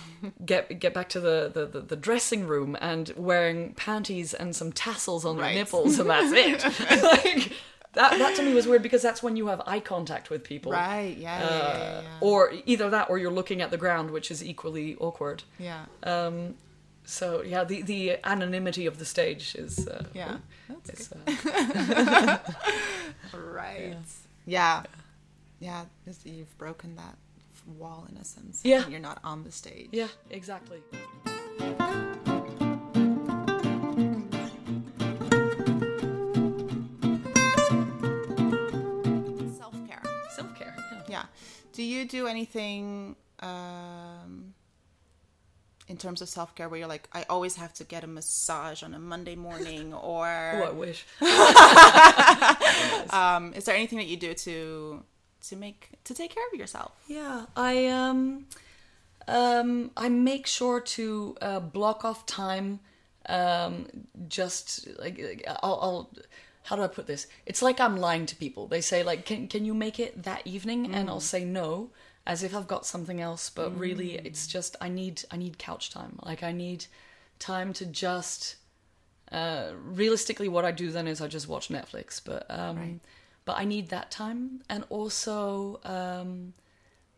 [0.46, 4.72] get get back to the, the, the, the dressing room and wearing panties and some
[4.72, 5.54] tassels on Right.
[5.56, 6.64] your nipples and that's it.
[7.04, 7.54] like
[7.98, 10.72] that that to me was weird because that's when you have eye contact with people.
[10.72, 11.16] Right.
[11.18, 11.40] Yeah.
[11.40, 11.46] Yeah.
[11.46, 14.96] Uh, yeah, yeah, Or either that or you're looking at the ground, which is equally
[14.98, 15.44] awkward.
[15.60, 15.86] yeah.
[16.04, 16.56] Um,
[17.06, 20.38] so yeah, the, the anonymity of the stage is uh, Yeah.
[20.70, 21.38] That's is, good.
[21.54, 22.38] uh,
[23.38, 23.96] Right.
[24.46, 24.84] Yeah.
[25.60, 25.82] Yeah.
[26.06, 27.16] it's- You've broken that
[27.80, 28.62] wall in a sense.
[28.64, 28.88] Yeah.
[28.88, 29.90] You're not on the stage.
[29.92, 30.82] yeah, exactly.
[41.78, 44.56] Do you do anything um,
[45.88, 48.82] in terms of self care where you're like, I always have to get a massage
[48.82, 51.06] on a Monday morning, Oh, I or wish.
[53.14, 55.04] um, is there anything that you do to
[55.50, 56.94] to make to take care of yourself?
[57.08, 58.48] Yeah, I um,
[59.28, 62.80] um, I make sure to uh, block off time.
[63.30, 63.86] Um,
[64.28, 66.10] just like like, I'll, I'll,
[66.68, 67.28] how do I put this?
[67.46, 68.68] It's like I'm lying to people.
[68.68, 70.94] They say like, can can you make it that evening?
[70.94, 71.90] And I'll say no,
[72.26, 73.50] as if I've got something else.
[73.50, 76.20] But really, it's just I need I need couch time.
[76.24, 76.86] Like I need
[77.40, 78.56] time to just.
[79.32, 82.22] Uh, realistically, what I do then is I just watch Netflix.
[82.24, 83.00] But um, Right.
[83.46, 86.54] but I need that time, and also um,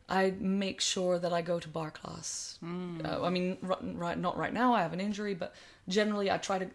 [0.07, 2.57] I make sure that I go to barre class.
[2.63, 4.73] Uh, I mean, r- right, not right now.
[4.73, 5.53] I have an injury, but
[5.87, 6.67] generally, I try to.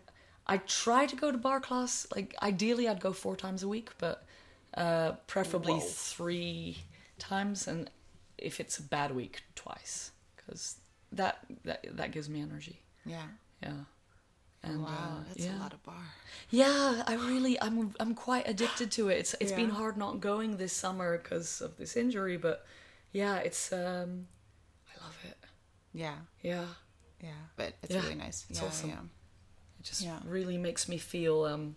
[0.46, 2.06] I try to go to barre class.
[2.14, 4.24] Like ideally, I'd go four times a week, but
[4.74, 5.80] uh, preferably Whoa.
[5.80, 6.78] three
[7.18, 7.90] times, and
[8.38, 10.76] if it's a bad week, twice, because
[11.12, 12.80] that that that gives me energy.
[13.06, 13.22] Yeah.
[13.62, 13.72] Yeah.
[14.62, 15.58] And, wow, uh, that's yeah.
[15.58, 15.94] a lot of barre.
[16.48, 19.18] Yeah, I really, I'm, I'm quite addicted to it.
[19.18, 22.64] It's, it's been hard not going this summer because of this injury, but
[23.12, 24.26] yeah, it's, um,
[24.88, 25.36] I love it.
[25.92, 26.14] Yeah.
[26.40, 26.64] Yeah,
[27.22, 27.28] Yeah.
[27.56, 28.46] But it's Yeah, really nice.
[28.48, 29.10] it's yeah, awesome.
[29.84, 30.18] Just Yeah.
[30.24, 31.76] really makes me feel, um,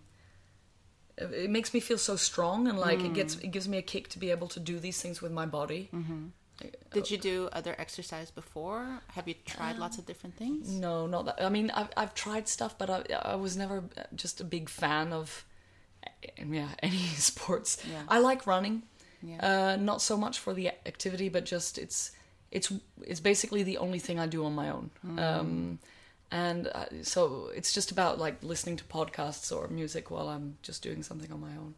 [1.16, 3.44] it makes me feel so strong and like it gets, Mm.
[3.44, 5.88] it gives me a kick to be able to do these things with my body.
[5.92, 6.26] Mm-hmm.
[6.92, 9.00] Did you do other exercise before?
[9.16, 10.68] Have you tried lots of different things?
[10.70, 11.40] No, not that.
[11.44, 13.04] I mean, I've I've tried stuff, but I
[13.34, 13.84] I was never
[14.16, 15.44] just a big fan of,
[16.02, 16.98] eh, yeah, any
[17.30, 17.78] sports.
[17.88, 18.02] Yeah.
[18.08, 18.82] I like running.
[19.22, 19.38] Yeah.
[19.48, 22.10] Uh, not so much for the activity, but just it's
[22.50, 24.90] it's it's basically the only thing I do on my own.
[25.16, 25.78] Um,
[26.30, 30.82] and uh, so it's just about like listening to podcasts or music while I'm just
[30.82, 31.74] doing something on my own.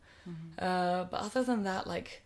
[0.59, 2.23] Uh, but other than that, like,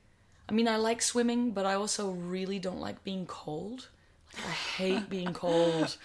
[0.48, 3.88] I mean, I like swimming, but I also really don't like being cold.
[4.36, 5.96] Like, I hate being cold,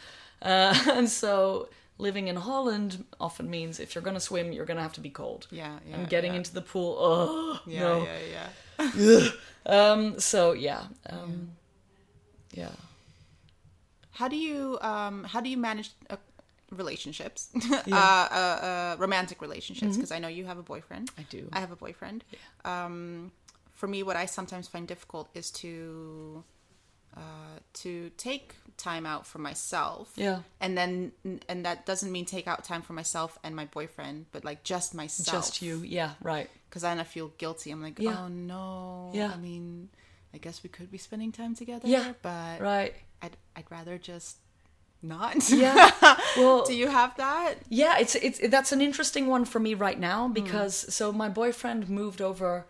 [0.41, 1.67] uh, and so
[1.97, 5.47] living in Holland often means if you're gonna swim, you're gonna have to be cold.
[5.51, 5.79] Yeah.
[5.87, 5.97] Yeah.
[5.97, 6.37] and getting yeah.
[6.37, 7.79] into the pool, oh Yeah.
[7.81, 8.03] no.
[8.03, 8.49] Yeah.
[8.95, 9.29] Yeah.
[9.65, 10.19] Um.
[10.19, 10.83] So yeah.
[11.09, 11.51] Um.
[12.53, 12.71] Yeah.
[14.19, 16.17] How do you um how do you manage uh,
[16.81, 17.41] relationships?
[17.55, 17.81] Yeah.
[17.81, 17.93] Mm-hmm.
[17.93, 21.05] uh, uh, uh, romantic relationships because I know you have a boyfriend.
[21.17, 21.41] I do.
[21.53, 22.19] I have a boyfriend.
[22.65, 23.31] Um,
[23.79, 26.43] for me, what I sometimes find difficult is to
[27.15, 30.11] uh, to take time out for myself.
[30.15, 30.39] Yeah.
[30.63, 31.11] And then,
[31.51, 34.93] and that doesn't mean take out time for myself and my boyfriend, but like just
[34.93, 35.35] myself.
[35.37, 35.75] Just you.
[35.97, 36.11] Yeah.
[36.21, 36.49] Right.
[36.69, 37.71] Because then I feel guilty.
[37.71, 38.17] I'm like, Yeah.
[38.19, 39.11] oh no.
[39.13, 39.31] Yeah.
[39.33, 39.89] I mean,
[40.33, 41.87] I guess we could be spending time together.
[41.87, 42.13] Yeah.
[42.21, 42.93] But Right.
[43.21, 44.37] I'd I'd rather just
[45.01, 45.49] not.
[45.49, 45.91] Yeah.
[46.37, 46.63] Well.
[46.65, 47.55] Do you have that?
[47.69, 51.89] Yeah, it's it's that's an interesting one for me right now because so my boyfriend
[51.89, 52.65] moved over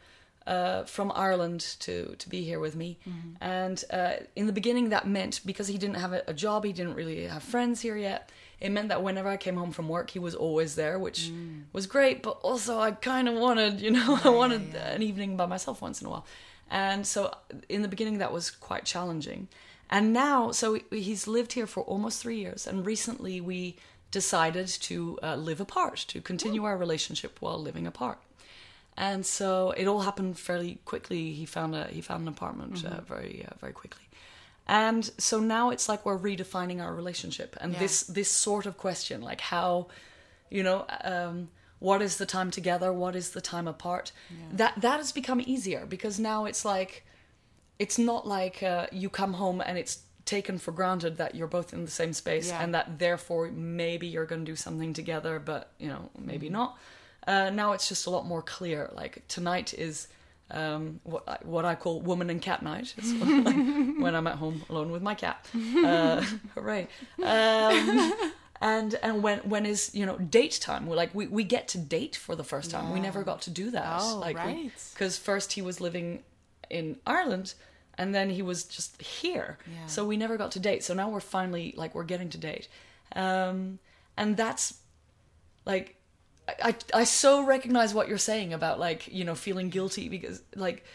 [0.48, 2.98] uh, from Ireland to to be here with me,
[3.42, 6.74] and uh, in the beginning that meant because he didn't have a, a job, he
[6.74, 8.32] didn't really have friends here yet.
[8.60, 11.32] It meant that whenever I came home from work, he was always there, which
[11.74, 12.24] was great.
[12.24, 16.02] But also, I kind of wanted, you know, I wanted an evening by myself once
[16.02, 16.26] in a while,
[16.72, 17.36] and so
[17.68, 19.48] in the beginning that was quite challenging.
[19.90, 23.76] And now, so he's lived here for almost three years, and recently we
[24.12, 28.20] decided to uh, live apart, to continue our relationship while living apart.
[28.98, 31.32] And so it all happened fairly quickly.
[31.34, 34.04] He found a he found an apartment uh, very uh, very quickly,
[34.68, 37.56] and so now it's like we're redefining our relationship.
[37.62, 37.80] And Yeah.
[37.80, 39.88] this this sort of question, like how,
[40.50, 41.48] you know, um,
[41.80, 44.12] what is the time together what is the time apart
[44.52, 47.06] that that has become easier because now it's like
[47.80, 51.74] it's not like uh, you come home and it's taken for granted that you're both
[51.74, 52.62] in the same space Yeah.
[52.62, 56.54] and that therefore maybe you're going to do something together but you know maybe Mm-hmm.
[56.54, 56.78] not
[57.26, 60.08] uh, now it's just a lot more clear like tonight is
[60.52, 62.96] um, what I, what I call woman and cat night.
[62.98, 65.46] It's when, when I'm at home alone with my cat.
[65.86, 66.24] Uh,
[66.56, 66.88] hooray!
[67.24, 68.14] Um,
[68.62, 70.88] and and when when is you know date time?
[70.88, 72.92] We're like we, we get to date for the first time.
[72.92, 74.00] We never got to do that.
[74.02, 74.72] Oh, like right.
[74.94, 76.24] Because first he was living
[76.70, 77.54] in Ireland.
[78.00, 79.86] And then he was just here, Yeah.
[79.88, 80.84] so we never got to date.
[80.86, 82.68] So now we're finally like we're getting to date,
[83.16, 83.80] um,
[84.16, 84.66] and that's
[85.66, 85.96] like
[86.48, 90.42] I, I I so recognize what you're saying about like you know feeling guilty because
[90.56, 90.86] like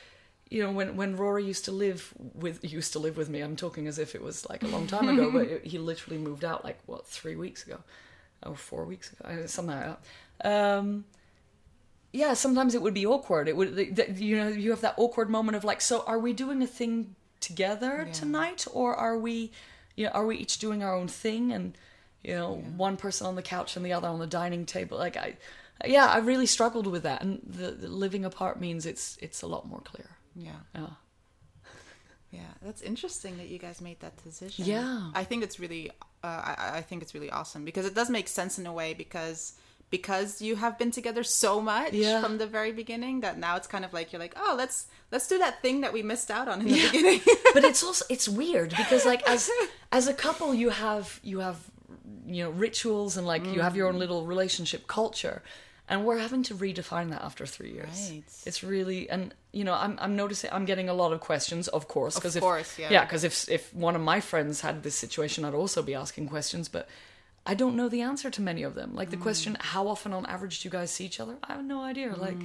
[0.50, 3.56] you know when when Rory used to live with used to live with me I'm
[3.56, 6.44] talking as if it was like a long time ago but it, he literally moved
[6.44, 7.78] out like what three weeks ago
[8.44, 9.96] or four weeks ago something like
[10.42, 11.04] that um
[12.20, 13.70] yeah sometimes it would be awkward it would
[14.16, 17.14] you know you have that awkward moment of like so are we doing a thing
[17.40, 18.12] together Yeah.
[18.12, 19.50] tonight or are we
[19.96, 21.76] you know are we each doing our own thing and
[22.22, 25.16] you know one person on the couch and the other on the dining table like
[25.16, 25.36] i
[25.96, 29.46] yeah i really struggled with that and the, the living apart means it's it's a
[29.54, 30.60] lot more clear Yeah.
[30.74, 30.90] yeah
[32.30, 34.64] Yeah, that's interesting that you guys made that decision.
[34.64, 35.10] Yeah.
[35.14, 35.90] I think it's really,
[36.24, 38.92] uh, I, I think it's really awesome because it does make sense in a way
[38.92, 39.52] because
[39.90, 42.20] because you have been together so much Yeah.
[42.20, 45.28] from the very beginning that now it's kind of like you're like, oh, let's let's
[45.28, 46.90] do that thing that we missed out on in the Yeah.
[46.90, 47.20] beginning.
[47.54, 49.50] but it's also it's weird because like as
[49.92, 51.58] as a couple you have you have
[52.26, 53.98] you know rituals and like you have your own mm.
[53.98, 55.42] little relationship culture
[55.88, 58.22] and we're having to redefine that after three years Right.
[58.46, 61.86] it's really and you know i'm, I'm noticing i'm getting a lot of questions of
[61.88, 62.88] course because if course, yeah.
[62.90, 66.28] yeah because if if one of my friends had this situation i'd also be asking
[66.28, 66.88] questions but
[67.46, 68.94] I don't know the answer to many of them.
[68.94, 71.36] Like the question, how often on average do you guys see each other?
[71.44, 72.14] I have no idea.
[72.16, 72.38] Like,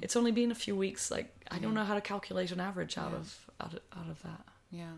[0.00, 1.10] it's only been a few weeks.
[1.10, 4.22] Like, I don't know how to calculate an average out of out of, out of
[4.22, 4.44] that.
[4.70, 4.92] yeah.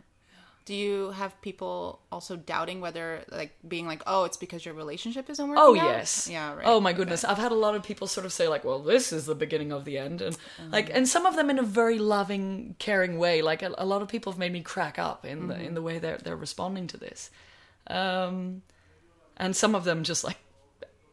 [0.67, 5.31] Do you have people also doubting whether, like, being like, oh, it's because your relationship
[5.31, 5.63] isn't working?
[5.65, 5.85] Oh out?
[5.85, 6.29] yes.
[6.29, 6.55] Yeah.
[6.57, 6.65] Right.
[6.67, 6.97] Oh my Okay.
[6.99, 7.23] goodness.
[7.23, 9.71] I've had a lot of people sort of say like, "Well, this is the beginning
[9.73, 10.69] of the end," and Uh-huh.
[10.73, 13.43] like, and some of them in a very loving, caring way.
[13.43, 15.65] Like a, a lot of people have made me crack up in the Mm-hmm.
[15.67, 17.31] in the way they're they're responding to this,
[17.87, 18.63] um,
[19.37, 20.39] and some of them just like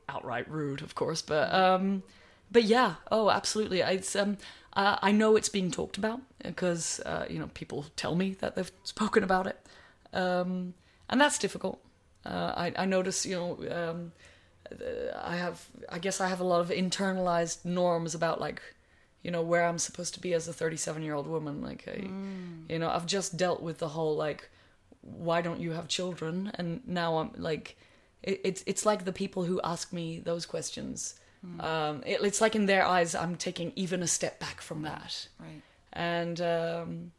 [0.10, 1.22] outright rude, of course.
[1.22, 2.04] But um,
[2.52, 2.96] but yeah.
[3.12, 3.82] Oh, absolutely.
[3.82, 4.38] It's um.
[4.76, 8.56] Uh, I know it's being talked about because uh, you know people tell me that
[8.56, 9.60] they've spoken about it,
[10.14, 10.74] um,
[11.10, 11.80] and that's difficult.
[12.26, 14.12] Uh, I, I notice, you know, um,
[15.22, 18.62] I have, I guess I have a lot of internalized norms about like,
[19.22, 21.62] you know, where I'm supposed to be as a 37 year old woman.
[21.62, 22.08] Like, I,
[22.72, 24.50] you know, I've just dealt with the whole like,
[25.02, 26.52] why don't you have children?
[26.56, 27.78] And now I'm like,
[28.24, 31.16] it, it's it's like the people who ask me those questions.
[31.60, 35.28] Um, it, it's like in their eyes, I'm taking even a step back from that,
[35.40, 35.62] Right.
[35.92, 37.12] and um,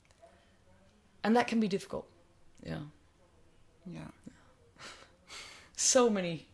[1.22, 2.06] and that can be difficult.
[2.66, 2.78] Yeah
[3.86, 4.08] Yeah.
[5.76, 6.46] so many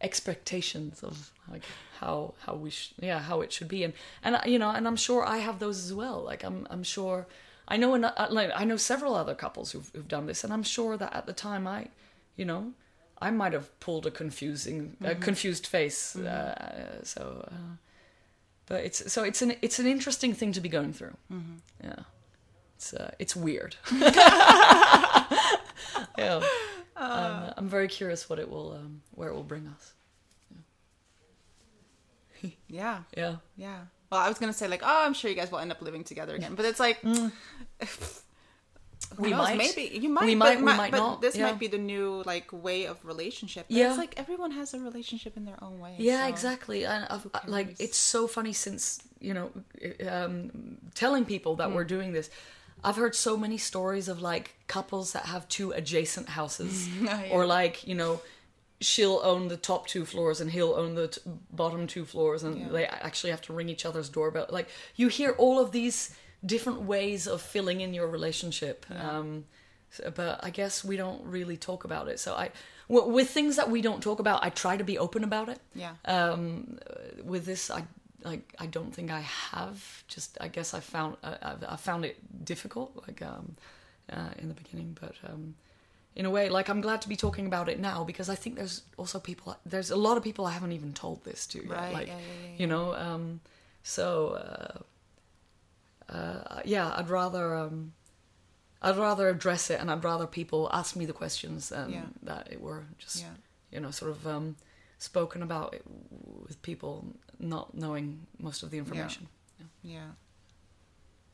[0.00, 1.62] expectations of like
[2.00, 4.96] how how we sh- yeah how it should be and and you know and I'm
[4.96, 7.26] sure I have those as well like I'm I'm sure
[7.68, 10.52] I know an, uh, like I know several other couples who've who've done this and
[10.52, 11.88] I'm sure that at the time I
[12.36, 12.72] you know
[13.28, 17.76] I might have pulled a confusing a confused face uh, so uh,
[18.66, 21.16] but it's so it's an it's an interesting thing to be going through.
[21.82, 22.00] Yeah.
[22.76, 23.76] It's uh, it's weird.
[26.18, 26.40] Yeah.
[26.96, 29.92] I'm, I'm very curious what it will um, where it will bring us.
[32.68, 32.98] Yeah.
[33.16, 33.36] yeah.
[33.56, 33.80] Yeah.
[34.10, 36.04] Well, I was gonna say like, oh, I'm sure you guys will end up living
[36.04, 36.98] together again, but it's like,
[39.16, 39.48] who We knows?
[39.48, 39.58] might.
[39.58, 40.26] Maybe you might.
[40.26, 41.44] We but we mi- might but not, This yeah.
[41.46, 43.66] might be the new like way of relationship.
[43.68, 43.88] But Yeah.
[43.90, 45.94] It's like everyone has a relationship in their own way.
[45.98, 46.84] Yeah, so- exactly.
[46.84, 49.50] And uh, I've, uh, like, it's so funny since you know,
[50.08, 51.74] um, telling people that hmm.
[51.74, 52.28] we're doing this.
[52.84, 57.28] I've heard so many stories of like couples that have two adjacent houses, oh, yeah.
[57.30, 58.20] or like you know,
[58.80, 61.20] she'll own the top two floors and he'll own the t-
[61.52, 62.68] bottom two floors, and Yeah.
[62.68, 64.46] they actually have to ring each other's doorbell.
[64.50, 66.14] Like you hear all of these
[66.44, 68.86] different ways of filling in your relationship.
[68.90, 69.44] Um,
[70.14, 72.18] but I guess we don't really talk about it.
[72.18, 72.50] So I,
[72.88, 75.92] with things that we don't talk about, I try to be open about it Yeah.
[76.04, 76.78] um,
[77.24, 77.84] with this I
[78.24, 82.16] like I don't think I have just I guess I found I, I found it
[82.44, 83.56] difficult like um,
[84.12, 85.54] uh, in the beginning but um,
[86.14, 88.54] in a way like I'm glad to be talking about it now because I think
[88.56, 91.70] there's also people there's a lot of people I haven't even told this to yet
[91.70, 93.40] Right, like yeah, yeah, yeah, you know um,
[93.82, 94.78] so uh,
[96.12, 97.92] uh, yeah I'd rather um,
[98.82, 102.06] I'd rather address it and I'd rather people ask me the questions than Yeah.
[102.22, 103.34] that it were just Yeah.
[103.70, 104.56] you know sort of um,
[104.98, 105.82] spoken about it
[106.46, 107.06] with people
[107.38, 109.28] not knowing most of the information.
[109.82, 110.10] Yeah.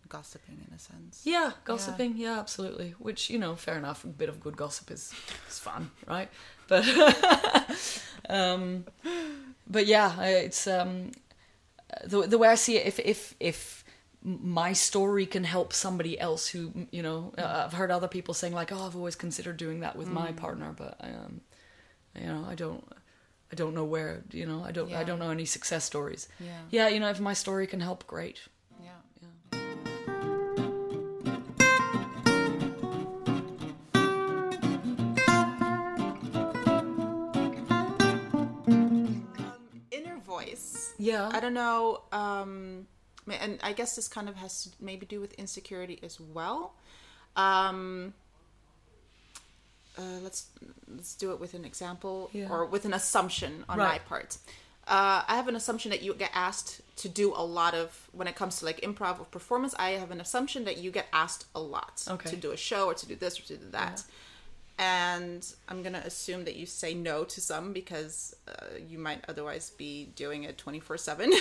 [0.09, 1.20] Gossiping in a sense.
[1.24, 2.16] Yeah, gossiping.
[2.16, 2.39] Yeah.
[2.39, 2.95] absolutely.
[2.99, 4.05] Which you know, fair enough.
[4.05, 5.12] A bit of good gossip is
[5.51, 6.31] is fun, right?
[6.66, 6.85] But
[8.31, 8.87] um,
[9.66, 11.12] but yeah, it's um,
[12.07, 12.87] the the way I see it.
[12.87, 13.85] If if if
[14.23, 18.53] my story can help somebody else who you know, uh, I've heard other people saying
[18.53, 21.41] like, oh, I've always considered doing that with my partner, but um,
[22.19, 22.85] you know, I don't.
[23.51, 26.29] I don't know where, you know, I don't I don't know any success stories.
[26.39, 26.61] Yeah.
[26.71, 28.41] Yeah, you know, if my story can help, great.
[28.83, 28.91] Yeah.
[29.53, 29.59] Yeah.
[39.91, 40.95] Inner voice.
[40.99, 41.31] Yeah.
[41.33, 42.03] I don't know.
[42.12, 42.98] Um, ma-
[43.37, 46.74] and I guess this kind of has to maybe do with insecurity as well.
[47.37, 48.14] Um,
[49.99, 50.47] uh, let's
[50.89, 52.49] let's do it with an example Yeah.
[52.51, 54.39] or with an assumption on my part.
[54.87, 58.26] Uh, I have an assumption that you get asked to do a lot of when
[58.26, 59.74] it comes to like improv or performance.
[59.79, 62.31] I have an assumption that you get asked a lot Okay.
[62.31, 64.03] to do a show or to do this or to do that.
[64.79, 69.70] And I'm gonna assume that you say no to some because uh, you might otherwise
[69.70, 71.33] be doing it 24 seven,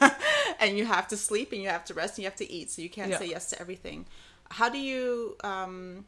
[0.60, 2.70] and you have to sleep and you have to rest and you have to eat,
[2.70, 3.18] so you can't Yeah.
[3.18, 4.06] say yes to everything.
[4.50, 6.04] How do you um,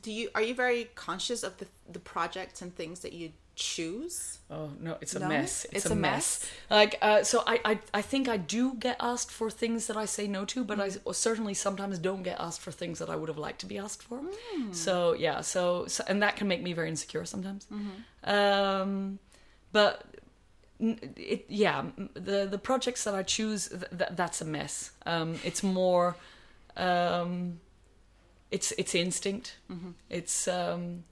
[0.00, 4.38] do you are you very conscious of the the projects and things that you choose?
[4.50, 5.28] Oh no, it's a No?
[5.28, 5.64] mess.
[5.66, 6.12] It's, It's a, a mess.
[6.42, 6.50] mess?
[6.80, 10.06] Like uh, so, I, I I think I do get asked for things that I
[10.06, 10.98] say no to, but Mm.
[11.08, 13.78] I certainly sometimes don't get asked for things that I would have liked to be
[13.78, 14.18] asked for.
[14.56, 14.74] Mm.
[14.74, 17.66] So yeah, so, so and that can make me very insecure sometimes.
[17.70, 18.30] Mm-hmm.
[18.36, 19.18] Um,
[19.72, 19.94] but
[21.16, 21.84] it yeah,
[22.28, 24.92] the the projects that I choose th- th- that's a mess.
[25.06, 26.16] Um, it's more,
[26.76, 27.60] um,
[28.50, 29.56] it's it's instinct.
[29.70, 29.90] Mm-hmm.
[30.08, 31.04] It's um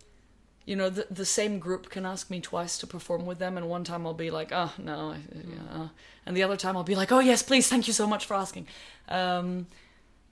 [0.69, 3.65] you know the the same group can ask me twice to perform with them and
[3.77, 5.89] one time I'll be like oh no yeah, uh,"
[6.27, 8.35] and the other time I'll be like oh yes please thank you so much for
[8.45, 8.67] asking.
[9.09, 9.67] Um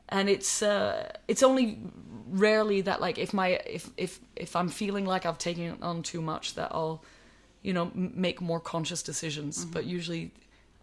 [0.09, 1.67] and it's uh it's only
[2.29, 6.21] rarely that like if my if if if I'm feeling like I've taken on too
[6.21, 6.99] much that I'll
[7.63, 9.65] you know m- make more conscious decisions.
[9.65, 10.31] But usually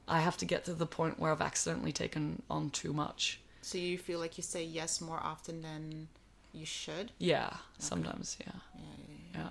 [0.07, 3.39] I have to get to the point where I've accidentally taken on too much.
[3.61, 6.07] So you feel like you say yes more often than
[6.53, 7.11] you should?
[7.19, 7.49] yeah
[7.79, 9.49] sometimes yeah Yeah, yeah, yeah.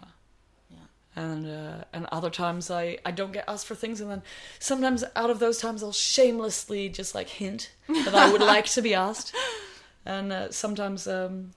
[0.71, 0.77] yeah.
[1.17, 4.23] And uh, and other times I, I don't get asked for things and then
[4.59, 8.83] sometimes out of those times I'll shamelessly just like hint that I would like to
[8.83, 9.35] be asked.
[10.05, 11.53] And uh, sometimes um,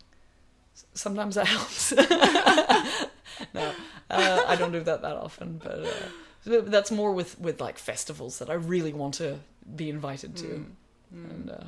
[0.94, 1.94] sometimes that helps.
[3.54, 3.74] No
[4.10, 8.40] uh, I don't do that that often but uh, that's more with with like festivals
[8.40, 9.40] that I really want to
[9.76, 10.66] be invited to.
[11.12, 11.64] And uh,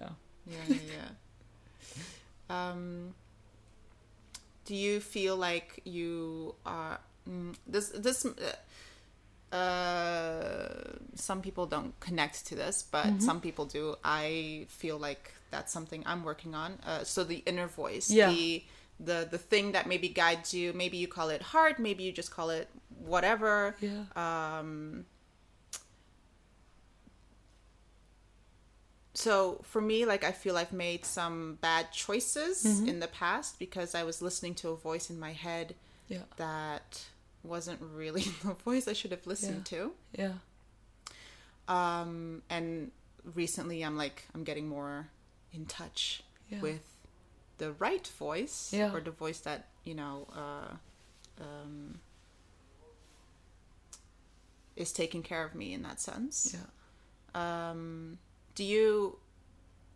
[0.00, 0.08] yeah.
[0.46, 0.76] Yeah, yeah,
[2.48, 2.70] yeah.
[2.70, 3.14] um,
[4.64, 6.98] do you feel like you are
[7.28, 13.96] mm, this this uh, uh, some people don't connect to this, but some people do.
[14.04, 16.78] I feel like that's something I'm working on.
[16.86, 18.30] Uh, so the inner voice, Yeah.
[18.30, 18.64] the
[19.00, 20.72] the the thing that maybe guides you.
[20.72, 21.78] Maybe you call it heart.
[21.78, 22.68] Maybe you just call it
[23.04, 23.76] whatever.
[23.80, 25.04] yeah Um,
[29.14, 32.88] so for me, like I feel I've made some bad choices Mm-hmm.
[32.88, 35.74] in the past because I was listening to a voice in my head
[36.08, 37.04] yeah that
[37.44, 39.92] wasn't really the voice I should have listened to.
[40.16, 40.32] yeah
[41.68, 42.90] Um, and
[43.34, 45.08] recently, I'm like I'm getting more
[45.52, 46.60] in touch Yeah.
[46.60, 46.82] with
[47.58, 48.92] the right voice Yeah.
[48.92, 50.74] or the voice that you know uh,
[51.40, 52.00] um,
[54.76, 56.54] is taking care of me in that sense.
[56.54, 58.18] yeah Um,
[58.54, 59.18] do you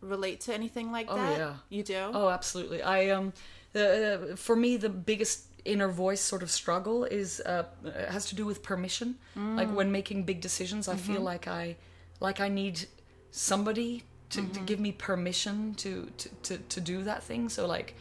[0.01, 1.37] relate to anything like Oh, that?
[1.37, 1.53] yeah.
[1.69, 2.11] You do?
[2.13, 2.81] Oh, absolutely.
[2.83, 3.33] I um,
[3.73, 7.63] the, uh, for me, the biggest inner voice sort of struggle is uh,
[8.09, 9.15] has to do with permission.
[9.35, 11.75] Like when making big decisions, I feel like I,
[12.19, 12.85] like I need
[13.31, 17.49] somebody to, to give me permission to, to, to, to do that thing.
[17.49, 17.95] So like,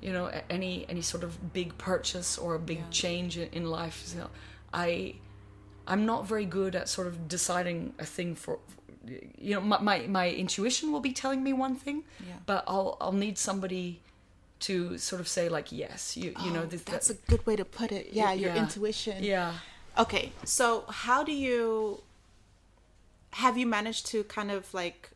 [0.00, 2.90] you know, any any sort of big purchase or a big Yeah.
[2.90, 4.14] change in, life,
[4.72, 5.14] I,
[5.86, 8.58] I'm not very good at sort of deciding a thing for.
[9.38, 12.34] You know, my, my, my intuition will be telling me one thing, Yeah.
[12.46, 14.00] but I'll I'll need somebody
[14.60, 17.44] to sort of say like yes you you know Oh, this, that's that, a good
[17.46, 18.10] way to put it.
[18.12, 18.62] Yeah, your yeah.
[18.62, 19.22] intuition.
[19.22, 19.52] yeah
[19.98, 22.02] Okay, so how do you
[23.32, 25.10] have you managed to kind of like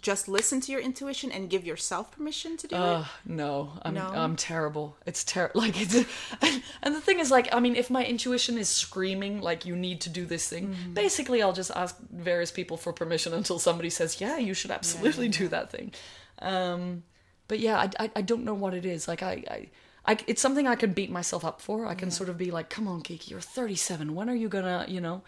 [0.00, 3.30] just listen to your intuition and give yourself permission to do uh, it?
[3.30, 4.08] no I'm No?
[4.08, 5.94] I'm terrible it's terrible like it's
[6.82, 10.00] and the thing is like I mean if my intuition is screaming like you need
[10.02, 10.94] to do this thing Mm-hmm.
[10.94, 15.28] basically I'll just ask various people for permission until somebody says yeah you should absolutely
[15.28, 15.92] do that thing
[16.40, 17.02] um
[17.48, 19.68] but yeah I, I, I don't know what it is like I, I
[20.08, 21.84] I, it's something I can beat myself up for.
[21.84, 24.14] I can sort of be like, "Come on, Kiki, you're 37.
[24.14, 25.22] When are you gonna, you know,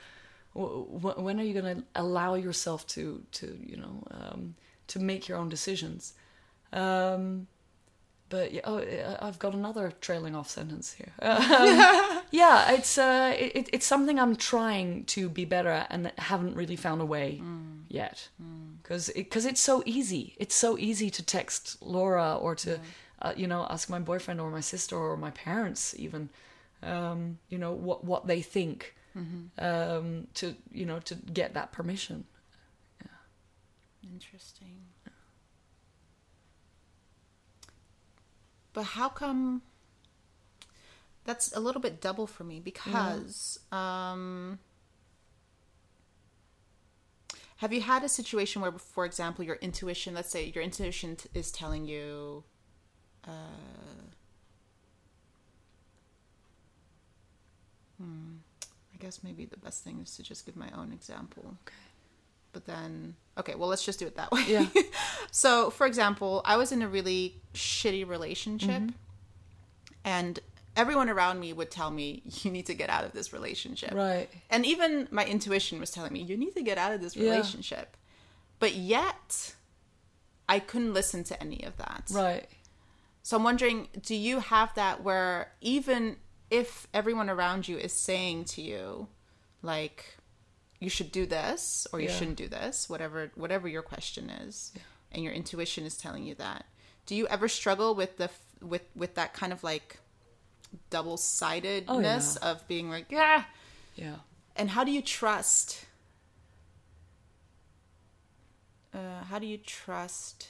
[0.54, 4.54] when are you gonna allow yourself to, to, you know, um,
[4.88, 6.14] to make your own decisions?"
[6.72, 7.46] Um,
[8.28, 11.12] but yeah, oh, I- I've got another trailing off sentence here.
[11.22, 16.54] Um, yeah, it's uh, it, it's something I'm trying to be better at and haven't
[16.56, 17.40] really found a way
[17.88, 18.28] yet.
[18.82, 20.34] Because because it's so easy.
[20.38, 22.80] It's so easy to text Laura or to,
[23.22, 26.28] uh, you know, ask my boyfriend or my sister or my parents even,
[26.82, 28.94] um, you know, what what they think,
[29.58, 32.24] um, to you know to get that permission.
[34.02, 34.86] Interesting.
[38.72, 39.62] But how come
[41.24, 44.58] that's a little bit double for me because um
[47.58, 51.28] have you had a situation where for example your intuition let's say your intuition t-
[51.34, 52.44] is telling you
[53.26, 53.30] uh
[58.00, 58.36] hmm,
[58.98, 61.56] I guess maybe the best thing is to just give my own example.
[61.66, 61.74] Okay.
[62.52, 64.44] But then, okay, well, let's just do it that way.
[64.48, 64.66] Yeah.
[65.30, 68.90] so, for example, I was in a really shitty relationship, mm-hmm.
[70.04, 70.40] and
[70.76, 73.92] everyone around me would tell me, you need to get out of this relationship.
[73.92, 74.28] Right.
[74.50, 77.30] And even my intuition was telling me, you need to get out of this Yeah.
[77.30, 77.96] relationship.
[78.58, 79.54] But yet,
[80.48, 82.08] I couldn't listen to any of that.
[82.10, 82.48] Right.
[83.22, 86.16] So I'm wondering, do you have that where even
[86.50, 89.08] if everyone around you is saying to you,
[89.62, 90.16] like,
[90.80, 92.16] you should do this or you Yeah.
[92.18, 94.72] shouldn't do this, whatever whatever your question is,
[95.12, 96.64] and your intuition is telling you that,
[97.06, 98.30] do you ever struggle with the
[98.60, 99.98] with with that kind of like
[100.90, 103.44] double sidedness of being like, yeah,
[103.96, 104.16] Yeah.
[104.56, 105.84] and how do you trust?
[108.94, 110.48] Uh, how do you trust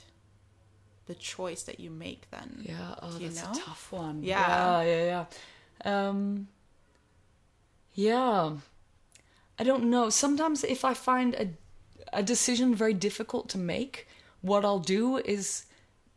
[1.07, 2.62] the choice that you make then?
[2.62, 3.51] Yeah, oh, you that's know?
[3.53, 4.22] a tough one.
[4.22, 4.82] Yeah.
[4.82, 5.24] yeah, yeah, yeah.
[5.85, 6.49] Um,
[7.95, 8.53] yeah,
[9.59, 10.11] I don't know.
[10.11, 11.49] Sometimes if I find a
[12.12, 14.09] a decision very difficult to make,
[14.41, 15.66] what I'll do is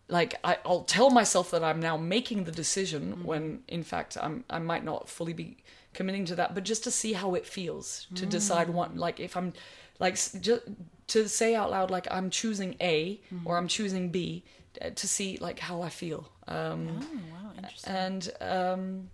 [0.08, 4.46] like I, I'll tell myself that I'm now making the decision when in fact I'm
[4.50, 5.58] I might not fully be
[5.94, 9.36] committing to that, but just to see how it feels to decide what like if
[9.36, 9.52] I'm
[10.00, 10.62] like just
[11.08, 14.44] to say out loud like I'm choosing A or I'm choosing B
[14.82, 16.30] uh, to see like how I feel.
[16.48, 17.94] Um, Oh wow, interesting.
[17.94, 19.10] and um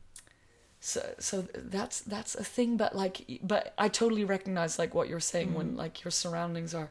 [0.91, 1.35] so so
[1.75, 5.75] that's that's a thing but like but i totally recognize like what you're saying when
[5.83, 6.89] like your surroundings are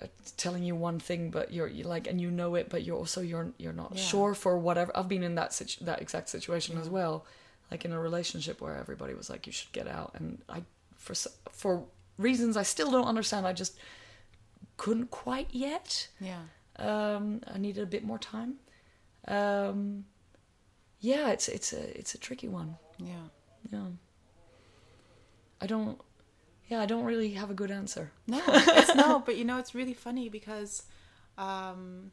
[0.00, 2.96] uh, telling you one thing but you're you like and you know it but you're
[3.02, 4.02] also you're you're not Yeah.
[4.10, 7.14] sure for whatever i've been in that situ- that exact situation as well
[7.72, 10.58] like in a relationship where everybody was like you should get out and i
[10.96, 11.14] for
[11.50, 11.72] for
[12.18, 13.74] reasons i still don't understand i just
[14.76, 16.42] couldn't quite yet Yeah.
[16.78, 18.50] um, I needed a bit more time.
[19.28, 20.04] Um,
[21.00, 22.76] yeah, it's it's a it's a tricky one.
[23.06, 23.28] Yeah.
[23.70, 23.86] Yeah,
[25.60, 26.00] I don't.
[26.68, 28.12] Yeah, I don't really have a good answer.
[28.26, 30.84] No, it's no, but you know, it's really funny because
[31.38, 32.12] um,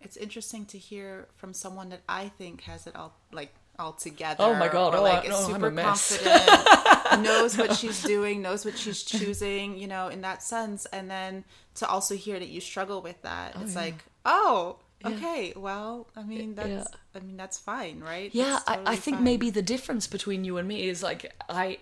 [0.00, 4.44] it's interesting to hear from someone that I think has it all like all together.
[4.44, 8.42] Oh my God, or oh, like is oh, a super confident, knows what she's doing,
[8.42, 9.78] knows what she's choosing.
[9.78, 11.44] You know, in that sense, and then
[11.76, 13.80] to also hear that you struggle with that, it's yeah.
[13.80, 15.08] like, oh, Yeah.
[15.10, 16.84] okay, well, I mean, that's, Yeah.
[17.14, 18.30] I mean, that's fine, right?
[18.34, 19.24] Yeah, That's I, I think fine.
[19.24, 21.78] maybe the difference between you and me is like I,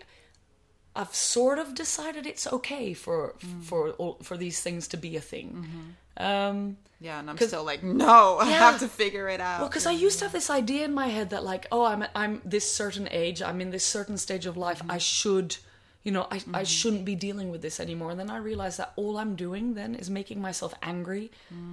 [0.94, 3.62] I've sort of decided it's okay for Mm.
[3.62, 5.48] for all, for these things to be a thing.
[5.52, 6.24] Mm-hmm.
[6.26, 9.60] Um, Yeah, and I'm still like, no, I have to figure it out.
[9.60, 12.04] Well, because I used to have this idea in my head that like, oh, I'm
[12.14, 15.56] I'm this certain age, I'm in this certain stage of life, I should,
[16.06, 18.10] you know, I I shouldn't be dealing with this anymore.
[18.12, 21.32] And then I realized that all I'm doing then is making myself angry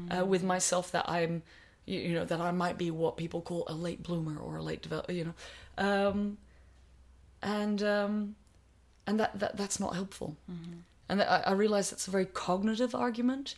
[0.10, 1.44] uh, with myself that I'm,
[1.86, 4.64] you, you know, that I might be what people call a late bloomer or a
[4.64, 5.36] late develop, you know,
[5.78, 6.38] um,
[7.44, 8.36] and um,
[9.06, 10.36] and that, that that's not helpful.
[11.10, 13.54] And I, I realize that's a very cognitive argument,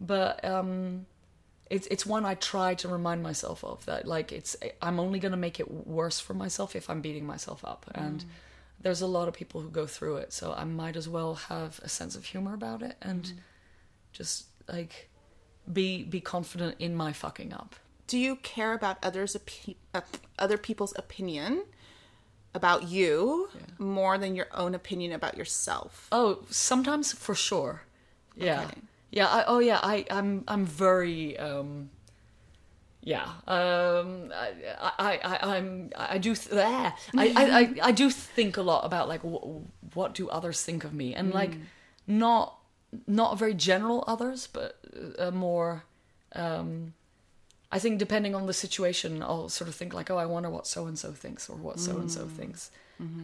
[0.00, 1.04] but um,
[1.68, 5.32] it's it's one I try to remind myself of that like it's I'm only going
[5.32, 7.84] to make it worse for myself if I'm beating myself up.
[7.94, 8.24] And
[8.84, 11.80] there's a lot of people who go through it so I might as well have
[11.82, 13.32] a sense of humor about it and
[14.12, 15.08] just like
[15.70, 17.74] be be confident in my fucking up.
[18.06, 20.02] do you care about others opi- uh,
[20.38, 21.64] other people's opinion
[22.54, 27.82] about you more than your own opinion about yourself Oh, sometimes for sure.
[28.36, 28.62] Yeah.
[28.64, 28.80] Okay.
[29.10, 31.90] Yeah, I, oh yeah, I I'm I'm very um
[33.04, 33.26] yeah.
[33.46, 34.48] Um I
[34.98, 38.84] I, I I'm I do th- ah, I, I I I do think a lot
[38.84, 39.62] about like w-
[39.94, 41.14] what do others think of me?
[41.14, 41.54] And like
[42.06, 42.58] not
[43.06, 44.78] not very general others but
[45.18, 45.84] uh, more
[46.34, 46.94] um
[47.72, 50.64] I think depending on the situation, I'll sort of think like, oh, I wonder what
[50.64, 52.70] so and so thinks or what so and so thinks.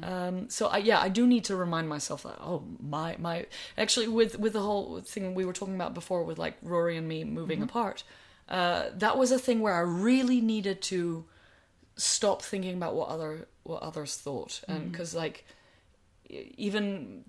[0.03, 2.65] Um, so I, yeah, I do need to remind myself that oh
[2.97, 3.47] my my
[3.79, 7.07] actually with with the whole thing we were talking about before with like Rory and
[7.07, 8.03] me moving apart,
[8.51, 11.25] uh, that was a thing where I really needed to
[11.97, 14.63] stop thinking about what other what others thought.
[14.69, 15.45] And because like
[16.29, 17.25] e- even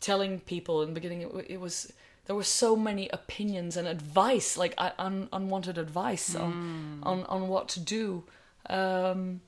[0.00, 1.92] telling people in the beginning it, it was
[2.26, 7.68] there were so many opinions and advice like un, unwanted advice on, on on what
[7.68, 8.24] to do.
[8.70, 9.40] Um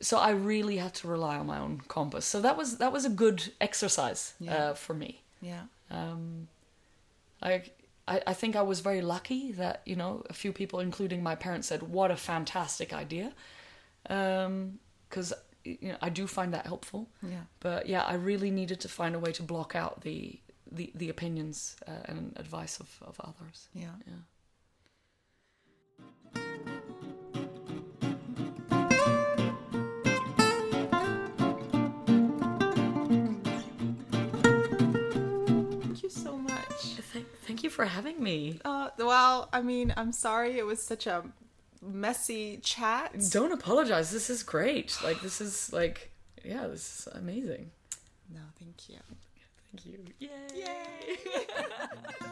[0.00, 2.24] so i really had to rely on my own compass.
[2.26, 4.56] So that was that was a good exercise Yeah.
[4.70, 5.22] uh, for me.
[5.40, 5.62] Yeah.
[5.90, 6.48] um,
[7.42, 7.62] I,
[8.06, 11.34] I I think I was very lucky that you know a few people, including my
[11.34, 13.32] parents, said, "What a fantastic idea,"
[14.02, 15.32] because
[15.64, 17.08] you know I do find that helpful.
[17.22, 17.44] Yeah.
[17.60, 20.40] But yeah, I really needed to find a way to block out the
[20.70, 23.68] the, the opinions uh, and advice of, of others.
[23.72, 23.86] Yeah.
[24.06, 24.14] Yeah.
[35.82, 36.45] Thank you so much.
[37.16, 38.60] Thank, thank you for having me.
[38.62, 41.24] Uh, well, I mean, I'm sorry it was such a
[41.80, 43.14] messy chat.
[43.30, 44.10] Don't apologize.
[44.10, 44.98] This is great.
[45.02, 46.10] Like this is like
[46.44, 47.70] yeah, this is amazing.
[48.34, 48.98] No, thank you.
[49.70, 49.98] Thank you.
[50.18, 50.28] Yay.
[50.54, 51.16] Yay!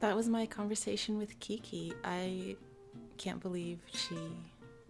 [0.00, 1.92] that was my conversation with Kiki.
[2.04, 2.56] I
[3.16, 4.16] can't believe she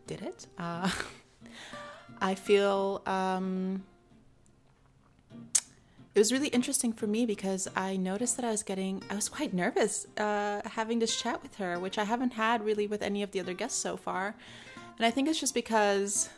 [0.06, 0.46] did it.
[0.58, 0.90] Uh,
[2.20, 3.82] I feel um,
[6.14, 9.28] it was really interesting for me because I noticed that I was getting, I was
[9.28, 13.22] quite nervous uh, having this chat with her, which I haven't had really with any
[13.22, 14.34] of the other guests so far.
[14.96, 16.28] And I think it's just because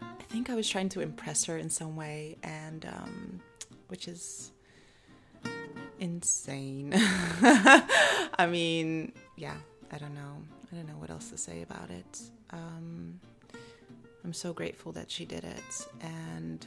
[0.00, 3.40] I think I was trying to impress her in some way, and um,
[3.88, 4.52] which is
[6.02, 6.90] insane.
[6.94, 9.54] I mean, yeah,
[9.92, 10.42] I don't know.
[10.70, 12.20] I don't know what else to say about it.
[12.50, 13.20] Um,
[14.24, 16.66] I'm so grateful that she did it, and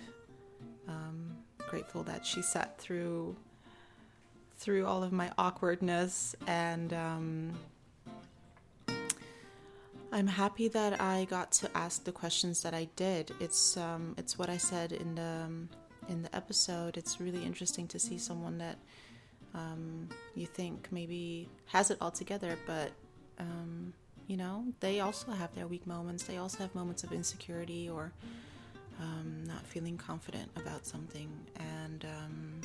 [0.88, 1.36] um,
[1.70, 3.36] grateful that she sat through
[4.58, 7.54] through all of my awkwardness, and um,
[10.14, 13.34] I'm happy that I got to ask the questions that I did.
[13.42, 15.50] It's um, it's what I said in the
[16.08, 16.96] in the episode.
[16.96, 18.78] It's really interesting to see someone that
[19.56, 22.92] um, you think maybe has it all together, but
[23.40, 23.94] um,
[24.28, 26.24] you know they also have their weak moments.
[26.24, 28.12] They also have moments of insecurity or
[29.00, 32.62] um, not feeling confident about something, and um,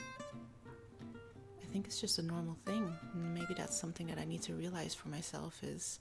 [1.62, 2.92] I think it's just a normal thing.
[3.14, 6.00] Maybe that's something that I need to realize for myself is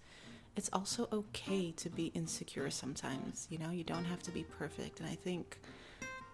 [0.56, 3.48] it's also okay to be insecure sometimes.
[3.52, 5.60] You know, you don't have to be perfect, and I think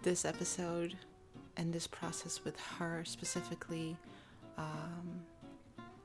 [0.01, 0.95] this episode
[1.57, 3.97] and this process with her specifically
[4.57, 5.21] um,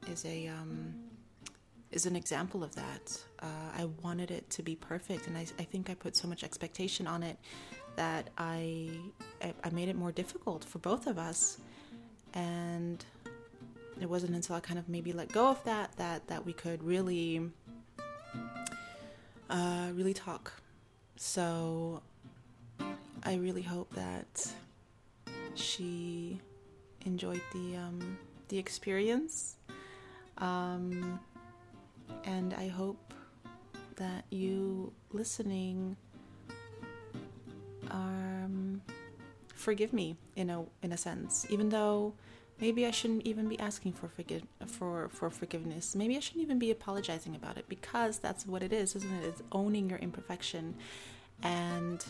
[0.08, 0.94] is a um,
[1.90, 3.20] is an example of that.
[3.40, 3.46] Uh,
[3.76, 7.06] I wanted it to be perfect, and I, I think I put so much expectation
[7.06, 7.38] on it
[7.96, 8.90] that I,
[9.42, 11.58] I I made it more difficult for both of us,
[12.34, 13.04] and
[14.00, 16.82] it wasn't until I kind of maybe let go of that that that we could
[16.82, 17.50] really
[19.50, 20.52] uh, really talk.
[21.16, 22.02] So
[23.22, 24.50] I really hope that
[25.54, 26.40] she
[27.04, 28.18] enjoyed the um,
[28.50, 29.56] the experience,
[30.38, 31.18] um,
[32.24, 33.14] and I hope
[33.96, 35.96] that you listening
[37.90, 38.82] um,
[39.54, 42.12] forgive me in a in a sense, even though
[42.60, 45.94] maybe I shouldn't even be asking for forgive for for forgiveness.
[45.94, 49.26] Maybe I shouldn't even be apologizing about it because that's what it is, isn't it?
[49.26, 50.74] It's owning your imperfection,
[51.42, 52.04] and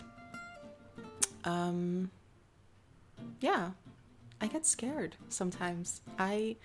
[1.44, 2.10] um,
[3.40, 3.70] yeah,
[4.40, 6.00] I get scared sometimes.
[6.18, 6.56] I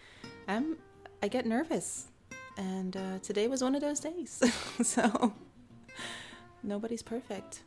[0.48, 0.78] am
[1.22, 2.08] I get nervous,
[2.58, 4.42] and uh, today was one of those days.
[4.82, 5.34] so
[6.64, 7.64] nobody's perfect.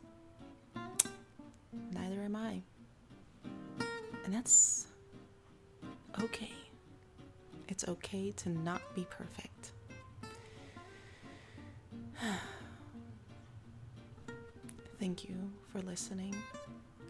[1.93, 2.61] Neither am I.
[4.25, 4.87] And that's
[6.23, 6.53] okay.
[7.67, 9.73] It's okay to not be perfect.
[14.99, 15.35] Thank you
[15.71, 16.35] for listening,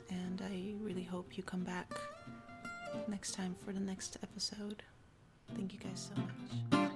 [0.09, 1.93] and I really hope you come back
[3.07, 4.83] next time for the next episode.
[5.55, 6.91] Thank you guys so much.